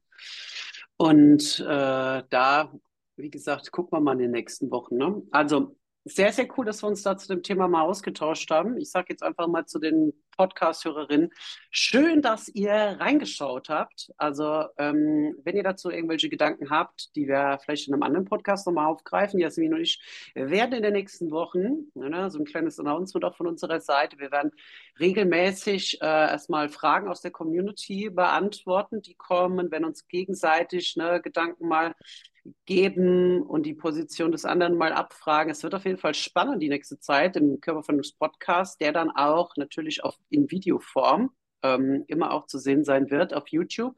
Und 0.96 1.60
äh, 1.60 2.24
da 2.30 2.72
wie 3.16 3.30
gesagt, 3.30 3.72
gucken 3.72 3.98
wir 3.98 4.02
mal 4.02 4.14
in 4.14 4.20
den 4.20 4.32
nächsten 4.32 4.72
Wochen. 4.72 4.98
Ne? 4.98 5.22
Also 5.32 5.76
sehr, 6.06 6.32
sehr 6.34 6.48
cool, 6.58 6.66
dass 6.66 6.82
wir 6.82 6.88
uns 6.88 7.04
da 7.04 7.18
zu 7.18 7.28
dem 7.28 7.44
Thema 7.44 7.68
mal 7.68 7.84
ausgetauscht 7.84 8.50
haben. 8.50 8.78
Ich 8.78 8.90
sage 8.90 9.08
jetzt 9.10 9.24
einfach 9.24 9.48
mal 9.48 9.66
zu 9.66 9.80
den 9.80 10.14
Podcast-Hörerinnen, 10.32 11.32
schön, 11.70 12.22
dass 12.22 12.48
ihr 12.48 12.72
reingeschaut 12.72 13.70
habt. 13.70 14.12
Also 14.18 14.66
ähm, 14.78 15.36
wenn 15.44 15.56
ihr 15.56 15.64
dazu 15.64 15.90
irgendwelche 15.90 16.30
Gedanken 16.30 16.70
habt, 16.70 17.16
die 17.16 17.28
wir 17.28 17.60
vielleicht 17.64 17.88
in 17.88 17.94
einem 17.94 18.04
anderen 18.04 18.26
Podcast 18.26 18.66
nochmal 18.68 18.88
aufgreifen, 18.88 19.40
Jasmin 19.40 19.74
und 19.74 19.82
ich 19.82 20.02
werden 20.34 20.74
in 20.74 20.84
den 20.84 20.94
nächsten 20.94 21.32
Wochen, 21.32 21.92
ne, 21.94 22.30
so 22.30 22.40
ein 22.40 22.46
kleines 22.46 22.80
Announcement 22.80 23.26
auch 23.26 23.36
von 23.36 23.48
unserer 23.48 23.80
Seite, 23.80 24.20
wir 24.20 24.32
werden 24.32 24.52
regelmäßig 25.00 26.02
äh, 26.02 26.06
erstmal 26.06 26.70
Fragen 26.70 27.08
aus 27.08 27.22
der 27.22 27.32
Community 27.32 28.10
beantworten, 28.10 29.02
die 29.02 29.16
kommen, 29.16 29.72
wenn 29.72 29.86
uns 29.86 30.08
gegenseitig 30.08 30.96
ne, 30.96 31.22
Gedanken 31.22 31.68
mal 31.68 31.94
geben 32.66 33.44
und 33.44 33.66
die 33.66 33.74
Position 33.74 34.32
des 34.32 34.46
anderen 34.46 34.78
mal 34.78 34.94
abfragen. 34.94 35.52
Es 35.52 35.64
wird 35.64 35.76
auf 35.76 35.86
jeden 35.86 35.98
Fall 35.98 36.14
spannend 36.14 36.62
die 36.62 36.70
nächste 36.70 37.00
Zeit 37.00 37.36
im 37.36 37.60
Körperfindungs-Podcast, 37.62 38.82
der 38.82 38.94
dann 38.94 39.12
auch 39.12 39.56
natürlich 39.58 40.04
auf, 40.04 40.18
in 40.32 40.50
Videoform 40.50 41.32
ähm, 41.64 42.04
immer 42.08 42.34
auch 42.34 42.46
zu 42.46 42.58
sehen 42.58 42.84
sein 42.84 43.10
wird 43.10 43.34
auf 43.34 43.48
YouTube. 43.50 43.96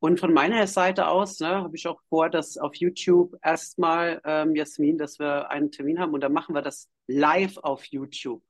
Und 0.00 0.20
von 0.20 0.32
meiner 0.32 0.66
Seite 0.68 1.08
aus 1.08 1.40
ne, 1.40 1.48
habe 1.48 1.76
ich 1.76 1.88
auch 1.88 2.00
vor, 2.08 2.30
dass 2.30 2.56
auf 2.56 2.76
YouTube 2.76 3.34
erstmal, 3.42 4.20
ähm, 4.24 4.54
Jasmin, 4.54 4.96
dass 4.96 5.18
wir 5.18 5.50
einen 5.50 5.72
Termin 5.72 5.98
haben 5.98 6.14
und 6.14 6.20
dann 6.20 6.32
machen 6.32 6.54
wir 6.54 6.62
das 6.62 6.88
live 7.08 7.56
auf 7.58 7.84
YouTube. 7.86 8.42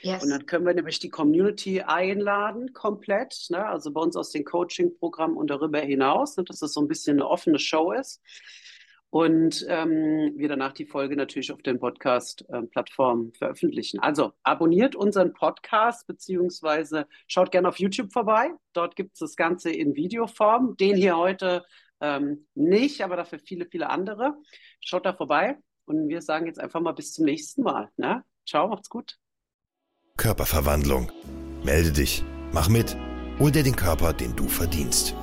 Yes. 0.00 0.22
Und 0.22 0.30
dann 0.30 0.46
können 0.46 0.66
wir 0.66 0.74
nämlich 0.74 0.98
die 0.98 1.08
Community 1.08 1.82
einladen, 1.82 2.72
komplett, 2.72 3.46
ne? 3.50 3.66
also 3.66 3.90
bei 3.92 4.00
uns 4.00 4.16
aus 4.16 4.30
den 4.30 4.44
Coaching-Programmen 4.44 5.36
und 5.36 5.48
darüber 5.48 5.80
hinaus, 5.80 6.36
ne? 6.36 6.44
dass 6.44 6.60
das 6.60 6.72
so 6.72 6.80
ein 6.80 6.88
bisschen 6.88 7.16
eine 7.16 7.28
offene 7.28 7.58
Show 7.58 7.92
ist. 7.92 8.22
Und 9.16 9.64
ähm, 9.70 10.34
wir 10.36 10.46
danach 10.46 10.74
die 10.74 10.84
Folge 10.84 11.16
natürlich 11.16 11.50
auf 11.50 11.62
den 11.62 11.78
Podcast-Plattformen 11.78 13.32
äh, 13.32 13.38
veröffentlichen. 13.38 13.98
Also 13.98 14.32
abonniert 14.42 14.94
unseren 14.94 15.32
Podcast, 15.32 16.06
beziehungsweise 16.06 17.06
schaut 17.26 17.50
gerne 17.50 17.68
auf 17.68 17.78
YouTube 17.78 18.12
vorbei. 18.12 18.50
Dort 18.74 18.94
gibt 18.94 19.14
es 19.14 19.20
das 19.20 19.34
Ganze 19.34 19.70
in 19.70 19.96
Videoform. 19.96 20.76
Den 20.76 20.96
hier 20.96 21.16
heute 21.16 21.64
ähm, 22.02 22.46
nicht, 22.54 23.00
aber 23.00 23.16
dafür 23.16 23.38
viele, 23.38 23.64
viele 23.64 23.88
andere. 23.88 24.34
Schaut 24.80 25.06
da 25.06 25.14
vorbei. 25.14 25.56
Und 25.86 26.10
wir 26.10 26.20
sagen 26.20 26.44
jetzt 26.44 26.60
einfach 26.60 26.82
mal 26.82 26.92
bis 26.92 27.14
zum 27.14 27.24
nächsten 27.24 27.62
Mal. 27.62 27.88
Ne? 27.96 28.22
Ciao, 28.46 28.68
macht's 28.68 28.90
gut. 28.90 29.16
Körperverwandlung. 30.18 31.10
Melde 31.64 31.92
dich, 31.92 32.22
mach 32.52 32.68
mit, 32.68 32.94
hol 33.38 33.50
dir 33.50 33.62
den 33.62 33.76
Körper, 33.76 34.12
den 34.12 34.36
du 34.36 34.46
verdienst. 34.46 35.14